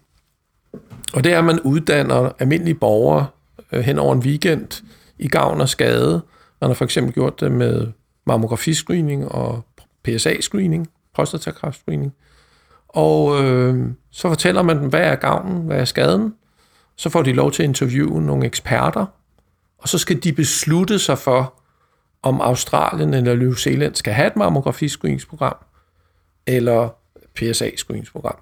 [1.14, 3.26] Og det er, at man uddanner almindelige borgere
[3.72, 4.82] øh, hen over en weekend
[5.18, 6.22] i gavn og skade.
[6.60, 7.86] Man har for eksempel gjort det med
[8.26, 9.62] mammografiscreening og
[10.08, 10.86] PSA-screening,
[11.16, 12.14] prostatakræftscreening.
[12.88, 16.34] Og øh, så fortæller man dem, hvad er gavnen, hvad er skaden.
[16.96, 19.06] Så får de lov til at interviewe nogle eksperter,
[19.78, 21.54] og så skal de beslutte sig for,
[22.22, 25.56] om Australien eller New Zealand skal have et mammografiscreeningsprogram
[26.46, 26.88] eller
[27.34, 28.38] PSA-screeningsprogram.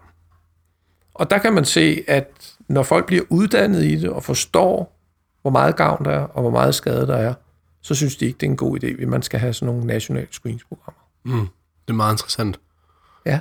[1.14, 4.98] Og der kan man se, at når folk bliver uddannet i det og forstår,
[5.42, 7.34] hvor meget gavn der er og hvor meget skade der er,
[7.80, 9.86] så synes de ikke, det er en god idé, at man skal have sådan nogle
[9.86, 11.00] nationale screeningsprogrammer.
[11.24, 11.48] Mm.
[11.86, 12.60] Det er meget interessant.
[13.26, 13.40] Ja.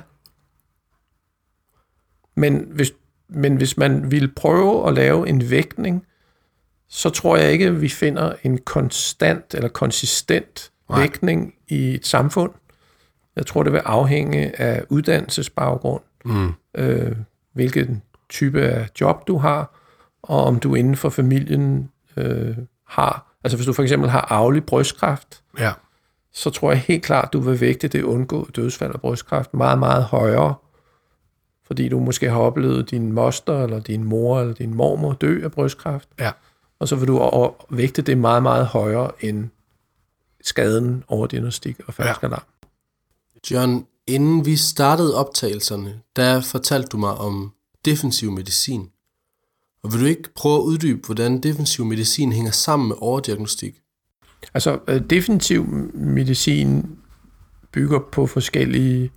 [2.34, 2.92] Men hvis,
[3.28, 6.06] men hvis man vil prøve at lave en vægtning,
[6.88, 11.00] så tror jeg ikke, at vi finder en konstant eller konsistent Nej.
[11.00, 12.50] vægtning i et samfund.
[13.36, 16.52] Jeg tror, det vil afhænge af uddannelsesbaggrund, Mm.
[16.74, 17.12] øh,
[17.52, 19.74] hvilken type af job du har,
[20.22, 22.56] og om du inden for familien øh,
[22.88, 25.72] har, altså hvis du for eksempel har arvelig brystkræft, Ja.
[26.32, 30.04] så tror jeg helt klart, du vil vægte det undgå dødsfald af brystkræft meget, meget
[30.04, 30.54] højere,
[31.66, 35.52] fordi du måske har oplevet din moster, eller din mor, eller din mormor dø af
[35.52, 36.30] brystkræft, Ja.
[36.78, 39.48] og så vil du vægte det meget, meget højere end
[40.42, 42.14] skaden over diagnostik og Ja.
[42.22, 42.42] alarm.
[43.50, 47.52] John, inden vi startede optagelserne, der fortalte du mig om
[47.84, 48.90] defensiv medicin.
[49.82, 53.80] Og vil du ikke prøve at uddybe, hvordan defensiv medicin hænger sammen med overdiagnostik?
[54.54, 56.98] Altså, øh, definitiv medicin
[57.72, 59.10] bygger på forskellige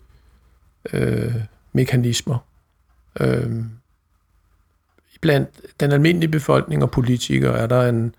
[0.93, 1.33] øh,
[1.77, 2.37] mekanismer.
[3.19, 3.51] Øh,
[5.21, 5.49] blandt
[5.79, 8.15] den almindelige befolkning og politikere er der en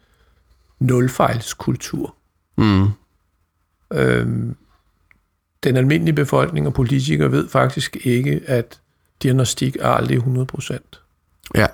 [0.78, 2.14] nulfejlskultur.
[2.56, 2.88] Mm.
[3.92, 4.26] Øh,
[5.62, 8.80] den almindelige befolkning og politikere ved faktisk ikke, at
[9.22, 10.78] diagnostik er aldrig 100%.
[11.54, 11.66] Ja.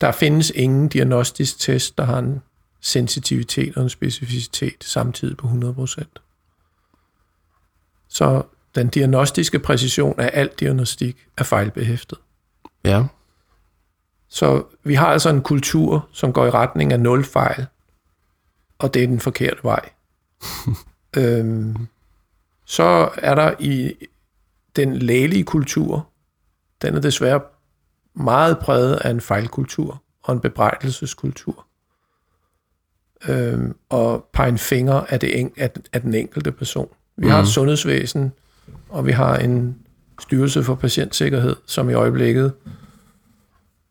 [0.00, 2.40] Der findes ingen diagnostisk test, der har en
[2.80, 6.04] sensitivitet og en specificitet samtidig på 100%.
[8.08, 8.42] Så
[8.74, 12.18] den diagnostiske præcision af al diagnostik er fejlbehæftet.
[12.84, 13.04] Ja.
[14.28, 17.66] Så vi har altså en kultur, som går i retning af nul fejl,
[18.78, 19.88] og det er den forkerte vej.
[21.18, 21.88] øhm,
[22.64, 23.94] så er der i
[24.76, 26.08] den lægelige kultur,
[26.82, 27.40] den er desværre
[28.14, 31.66] meget præget af en fejlkultur og en bebrejdelseskultur.
[33.28, 36.88] Øhm, og pege en finger af, det en, af, af den enkelte person.
[37.16, 38.32] Vi har et sundhedsvæsen,
[38.88, 39.78] og vi har en
[40.20, 42.52] styrelse for patientsikkerhed, som i øjeblikket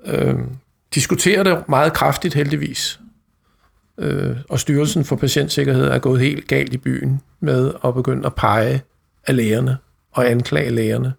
[0.05, 0.35] øh,
[0.95, 2.99] diskuterer det meget kraftigt heldigvis.
[3.97, 8.35] Øh, og Styrelsen for Patientsikkerhed er gået helt galt i byen med at begynde at
[8.35, 8.83] pege
[9.27, 9.77] af lægerne
[10.11, 11.13] og anklage lægerne.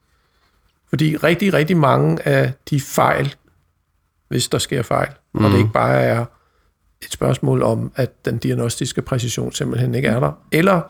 [0.89, 3.35] Fordi rigtig, rigtig mange af de fejl,
[4.29, 5.45] hvis der sker fejl, mm.
[5.45, 6.25] og det ikke bare er
[7.03, 10.81] et spørgsmål om, at den diagnostiske præcision simpelthen ikke er der, eller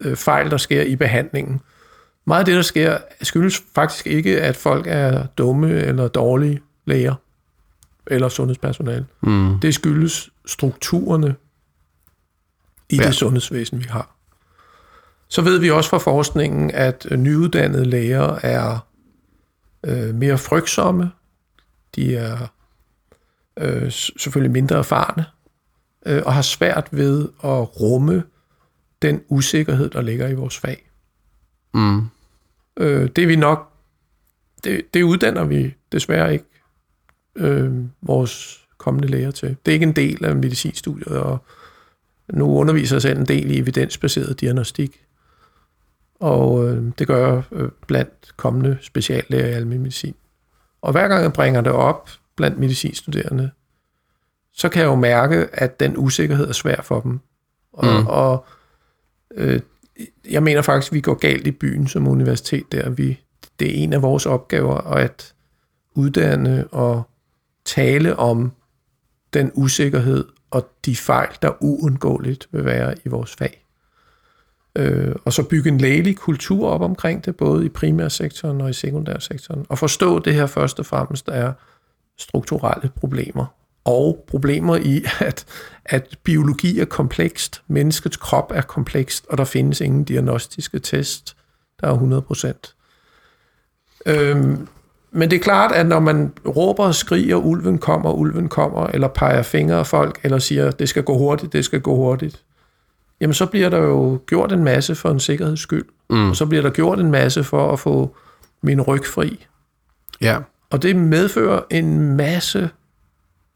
[0.00, 1.60] øh, fejl, der sker i behandlingen.
[2.24, 7.14] Meget af det, der sker, skyldes faktisk ikke, at folk er dumme eller dårlige læger
[8.06, 9.06] eller sundhedspersonale.
[9.20, 9.60] Mm.
[9.60, 11.34] Det skyldes strukturerne
[12.88, 13.06] i ja.
[13.06, 14.16] Det sundhedsvæsen, vi har.
[15.28, 18.78] Så ved vi også fra forskningen, at øh, nyuddannede læger er
[19.84, 21.10] øh, mere frygtsomme.
[21.94, 22.38] De er
[23.56, 25.24] øh, selvfølgelig mindre erfarne
[26.06, 28.22] øh, og har svært ved at rumme
[29.08, 30.90] den usikkerhed, der ligger i vores fag.
[31.74, 32.00] Mm.
[32.76, 33.72] Øh, det er vi nok,
[34.64, 36.44] det, det uddanner vi desværre ikke
[37.36, 39.48] øh, vores kommende læger til.
[39.48, 41.38] Det er ikke en del af medicinstudiet, og
[42.32, 45.04] nu underviser jeg selv en del i evidensbaseret diagnostik.
[46.20, 50.14] Og øh, det gør jeg øh, blandt kommende speciallæger i almindelig medicin.
[50.82, 53.50] Og hver gang jeg bringer det op blandt medicinstuderende,
[54.52, 57.20] så kan jeg jo mærke, at den usikkerhed er svær for dem.
[57.72, 58.06] Og, mm.
[58.06, 58.46] og
[59.34, 59.60] øh,
[60.30, 62.90] jeg mener faktisk, at vi går galt i byen som universitet der.
[62.90, 63.20] Vi,
[63.60, 65.34] det er en af vores opgaver at
[65.94, 67.02] uddanne og
[67.64, 68.52] tale om
[69.34, 73.66] den usikkerhed og de fejl, der uundgåeligt vil være i vores fag.
[74.76, 78.72] Øh, og så bygge en lægelig kultur op omkring det, både i primærsektoren og i
[78.72, 79.66] sekundærsektoren.
[79.68, 81.52] Og forstå det her først og fremmest er
[82.18, 83.46] strukturelle problemer.
[83.86, 85.44] Og problemer i, at,
[85.84, 91.36] at biologi er komplekst, menneskets krop er komplekst, og der findes ingen diagnostiske test,
[91.80, 92.74] der er 100 procent.
[94.06, 94.68] Øhm,
[95.10, 99.08] men det er klart, at når man råber og skriger, ulven kommer, ulven kommer, eller
[99.08, 102.42] peger fingre af folk, eller siger, det skal gå hurtigt, det skal gå hurtigt,
[103.20, 105.84] jamen så bliver der jo gjort en masse for en sikkerheds skyld.
[106.10, 106.30] Mm.
[106.30, 108.16] Og så bliver der gjort en masse for at få
[108.62, 109.46] min ryg fri.
[110.20, 110.38] Ja.
[110.70, 112.70] Og det medfører en masse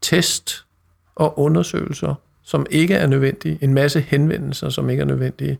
[0.01, 0.65] test
[1.15, 3.57] og undersøgelser, som ikke er nødvendige.
[3.61, 5.59] En masse henvendelser, som ikke er nødvendige.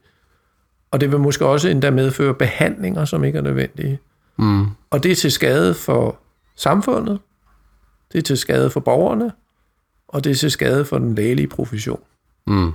[0.91, 3.99] Og det vil måske også endda medføre behandlinger, som ikke er nødvendige.
[4.37, 4.65] Mm.
[4.89, 6.19] Og det er til skade for
[6.55, 7.19] samfundet,
[8.11, 9.31] det er til skade for borgerne,
[10.07, 11.99] og det er til skade for den lægelige profession.
[12.47, 12.71] Mm.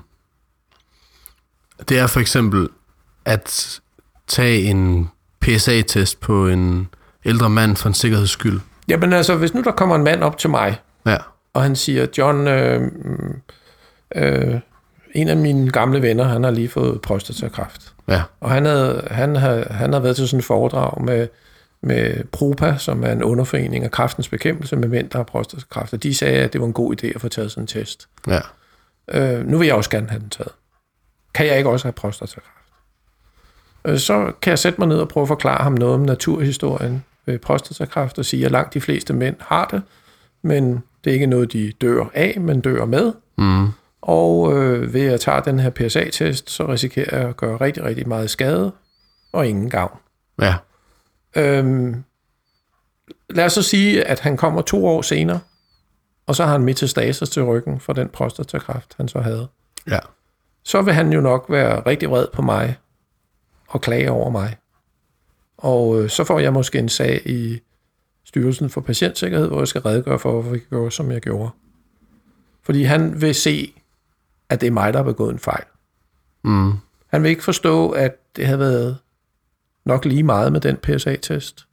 [1.88, 2.68] Det er for eksempel
[3.24, 3.80] at
[4.26, 5.08] tage en
[5.40, 6.88] PSA-test på en
[7.24, 8.60] ældre mand for en sikkerheds skyld.
[8.88, 11.16] Jamen altså, hvis nu der kommer en mand op til mig, Ja.
[11.56, 12.90] Og han siger, John, øh,
[14.14, 14.60] øh,
[15.14, 17.94] en af mine gamle venner, han har lige fået prostatakræft.
[18.08, 18.22] Ja.
[18.40, 21.28] Og han havde, han havde, han havde været til sådan et foredrag med,
[21.80, 25.92] med PROPA, som er en underforening af kraftens bekæmpelse med mænd, der har prostatakræft.
[25.92, 28.08] Og de sagde, at det var en god idé at få taget sådan en test.
[28.26, 28.40] Ja.
[29.08, 30.52] Øh, nu vil jeg også gerne have den taget.
[31.34, 32.56] Kan jeg ikke også have prostatakræft?
[33.84, 37.04] Øh, så kan jeg sætte mig ned og prøve at forklare ham noget om naturhistorien
[37.26, 39.82] ved prostatakræft og sige, at langt de fleste mænd har det,
[40.42, 43.12] men det er ikke noget, de dør af, men dør med.
[43.38, 43.68] Mm.
[44.02, 47.84] Og øh, ved at jeg tager den her PSA-test, så risikerer jeg at gøre rigtig,
[47.84, 48.72] rigtig meget skade
[49.32, 49.98] og ingen gavn.
[50.40, 50.54] Ja.
[51.36, 52.04] Øhm,
[53.30, 55.40] lad os så sige, at han kommer to år senere,
[56.26, 59.48] og så har han metastaser til ryggen for den prostatakræft, han så havde.
[59.90, 59.98] Ja.
[60.62, 62.76] Så vil han jo nok være rigtig vred på mig
[63.68, 64.56] og klage over mig.
[65.58, 67.60] Og øh, så får jeg måske en sag i
[68.26, 71.50] Styrelsen for Patientsikkerhed, hvor jeg skal redegøre for, hvorfor jeg gjorde, som jeg gjorde.
[72.62, 73.74] Fordi han vil se,
[74.48, 75.64] at det er mig, der har begået en fejl.
[76.44, 76.72] Mm.
[77.06, 78.98] Han vil ikke forstå, at det havde været
[79.84, 81.66] nok lige meget med den PSA-test.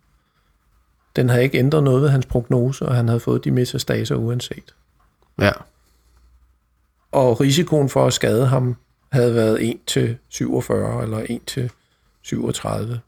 [1.15, 4.75] Den havde ikke ændret noget ved hans prognose, og han havde fået de metastaser uanset.
[5.39, 5.51] Ja.
[7.11, 8.75] Og risikoen for at skade ham
[9.11, 11.71] havde været 1 til 47 eller 1 til
[12.21, 13.01] 37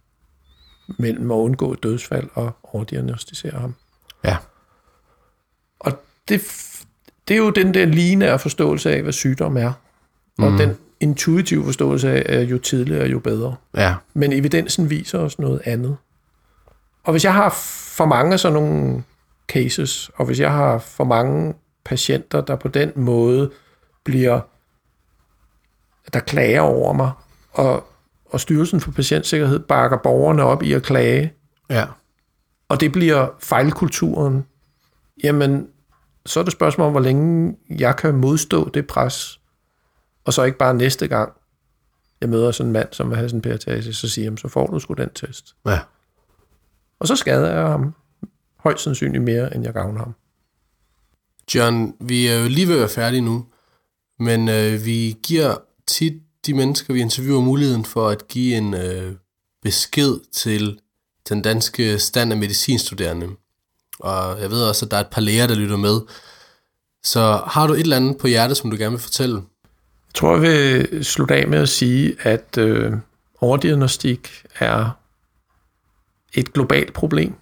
[0.88, 3.76] mellem at undgå dødsfald og overdiagnostisere ham.
[4.24, 4.38] Ja.
[5.80, 5.92] Og
[6.28, 6.42] det,
[7.28, 9.74] det er jo den der lineære forståelse af, hvad sygdom er.
[10.38, 10.58] Og mm.
[10.58, 13.56] den intuitive forståelse af, at jo tidligere, jo bedre.
[13.78, 13.96] Ja.
[14.14, 15.98] Men evidensen viser os noget andet.
[17.04, 17.50] Og hvis jeg har
[17.96, 19.04] for mange sådan nogle
[19.48, 21.54] cases, og hvis jeg har for mange
[21.86, 23.52] patienter, der på den måde
[24.04, 24.40] bliver,
[26.14, 27.12] der klager over mig,
[27.52, 27.88] og,
[28.36, 31.34] og Styrelsen for Patientsikkerhed bakker borgerne op i at klage,
[31.70, 31.86] Ja.
[32.70, 34.46] og det bliver fejlkulturen,
[35.24, 35.68] jamen,
[36.26, 39.40] så er det spørgsmål om, hvor længe jeg kan modstå det pres,
[40.26, 41.34] og så ikke bare næste gang,
[42.22, 44.48] jeg møder sådan en mand, som vil have sådan en PRTase, så siger jeg, så
[44.48, 45.56] får du sgu den test.
[45.66, 45.80] Ja.
[47.00, 47.94] Og så skader jeg ham
[48.58, 50.14] højst sandsynligt mere, end jeg gavner ham.
[51.56, 53.46] John, vi er jo lige ved at være færdige nu,
[54.20, 55.56] men øh, vi giver
[55.88, 56.14] tit
[56.46, 59.16] de mennesker, vi interviewer, muligheden for at give en øh,
[59.62, 60.80] besked til
[61.30, 63.28] den danske stand af medicinstuderende.
[64.00, 66.02] Og jeg ved også, at der er et par læger, der lytter med.
[67.04, 69.36] Så har du et eller andet på hjertet, som du gerne vil fortælle?
[69.36, 72.94] Jeg tror, jeg vil slutte af med at sige, at øh,
[73.42, 74.90] overdiagnostik er
[76.34, 77.36] et globalt problem.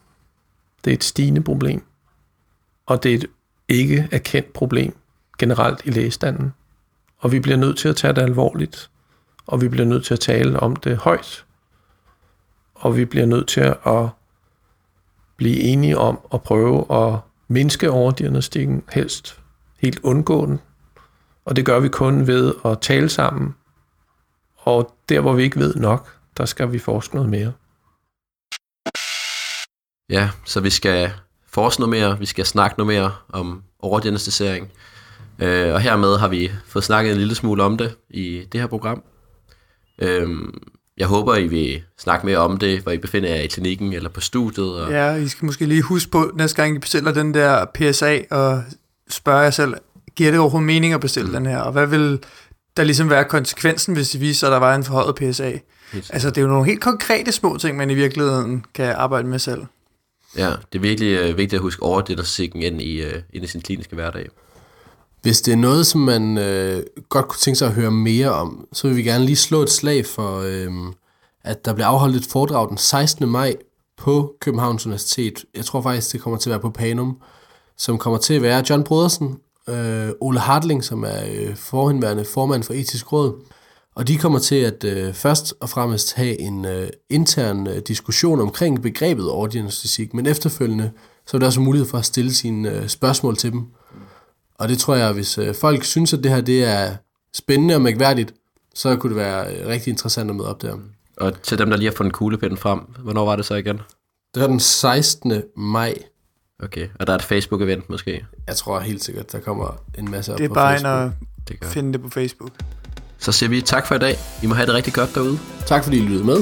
[0.85, 1.83] Det er et stigende problem.
[2.85, 3.25] Og det er et
[3.67, 4.95] ikke erkendt problem
[5.39, 6.53] generelt i lægestanden.
[7.17, 8.89] Og vi bliver nødt til at tage det alvorligt.
[9.47, 11.45] Og vi bliver nødt til at tale om det højt.
[12.75, 14.09] Og vi bliver nødt til at
[15.37, 19.39] blive enige om at prøve at mindske overdiagnostikken, helst
[19.79, 20.59] helt undgå den.
[21.45, 23.55] Og det gør vi kun ved at tale sammen.
[24.57, 27.53] Og der, hvor vi ikke ved nok, der skal vi forske noget mere.
[30.09, 31.11] Ja, så vi skal
[31.47, 34.71] forske noget mere, vi skal snakke noget mere om overdiagnostisering.
[35.39, 38.67] Øh, og hermed har vi fået snakket en lille smule om det i det her
[38.67, 39.03] program.
[39.99, 40.29] Øh,
[40.97, 44.09] jeg håber, I vil snakke mere om det, hvor I befinder jer i klinikken eller
[44.09, 44.81] på studiet.
[44.81, 44.91] Og...
[44.91, 48.63] Ja, I skal måske lige huske på, næste gang I bestiller den der PSA, og
[49.09, 49.73] spørge jer selv,
[50.15, 51.33] giver det overhovedet mening at bestille mm.
[51.33, 51.59] den her?
[51.59, 52.19] Og hvad vil
[52.77, 55.51] der ligesom være konsekvensen, hvis det viser sig, at der var en forhøjet PSA?
[55.93, 59.27] Helt altså, det er jo nogle helt konkrete små ting, man i virkeligheden kan arbejde
[59.27, 59.61] med selv.
[60.37, 63.61] Ja, det er virkelig øh, vigtigt at huske overdiagnostikken ind i, øh, ind i sin
[63.61, 64.29] kliniske hverdag.
[65.23, 68.67] Hvis det er noget, som man øh, godt kunne tænke sig at høre mere om,
[68.73, 70.71] så vil vi gerne lige slå et slag for, øh,
[71.43, 73.29] at der bliver afholdt et foredrag den 16.
[73.29, 73.55] maj
[73.97, 75.45] på Københavns Universitet.
[75.55, 77.17] Jeg tror faktisk, det kommer til at være på Panum,
[77.77, 79.37] som kommer til at være John Brodersen,
[79.69, 83.33] øh, Ole Hartling, som er øh, forhenværende formand for etisk råd,
[83.95, 88.41] og de kommer til at øh, først og fremmest have en øh, intern øh, diskussion
[88.41, 90.91] omkring begrebet overdiagnostik, men efterfølgende
[91.25, 93.65] så er der også mulighed for at stille sine øh, spørgsmål til dem.
[94.55, 96.95] Og det tror jeg, hvis øh, folk synes, at det her det er
[97.33, 98.33] spændende og mærkværdigt,
[98.75, 100.75] så kunne det være øh, rigtig interessant at møde op der.
[101.17, 103.77] Og til dem, der lige har fundet kuglepinden frem, hvornår var det så igen?
[104.33, 105.41] Det var den 16.
[105.57, 105.93] maj.
[106.63, 108.25] Okay, og der er et Facebook-event måske?
[108.47, 111.13] Jeg tror helt sikkert, der kommer en masse op Det er på bare Facebook.
[111.51, 112.51] en at finde det på Facebook.
[113.17, 114.15] Så siger vi tak for i dag.
[114.43, 115.39] I må have det rigtig godt derude.
[115.65, 116.37] Tak fordi I lyttede med.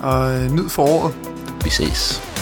[0.00, 1.14] Og øh, nyd for året.
[1.64, 2.33] Vi ses.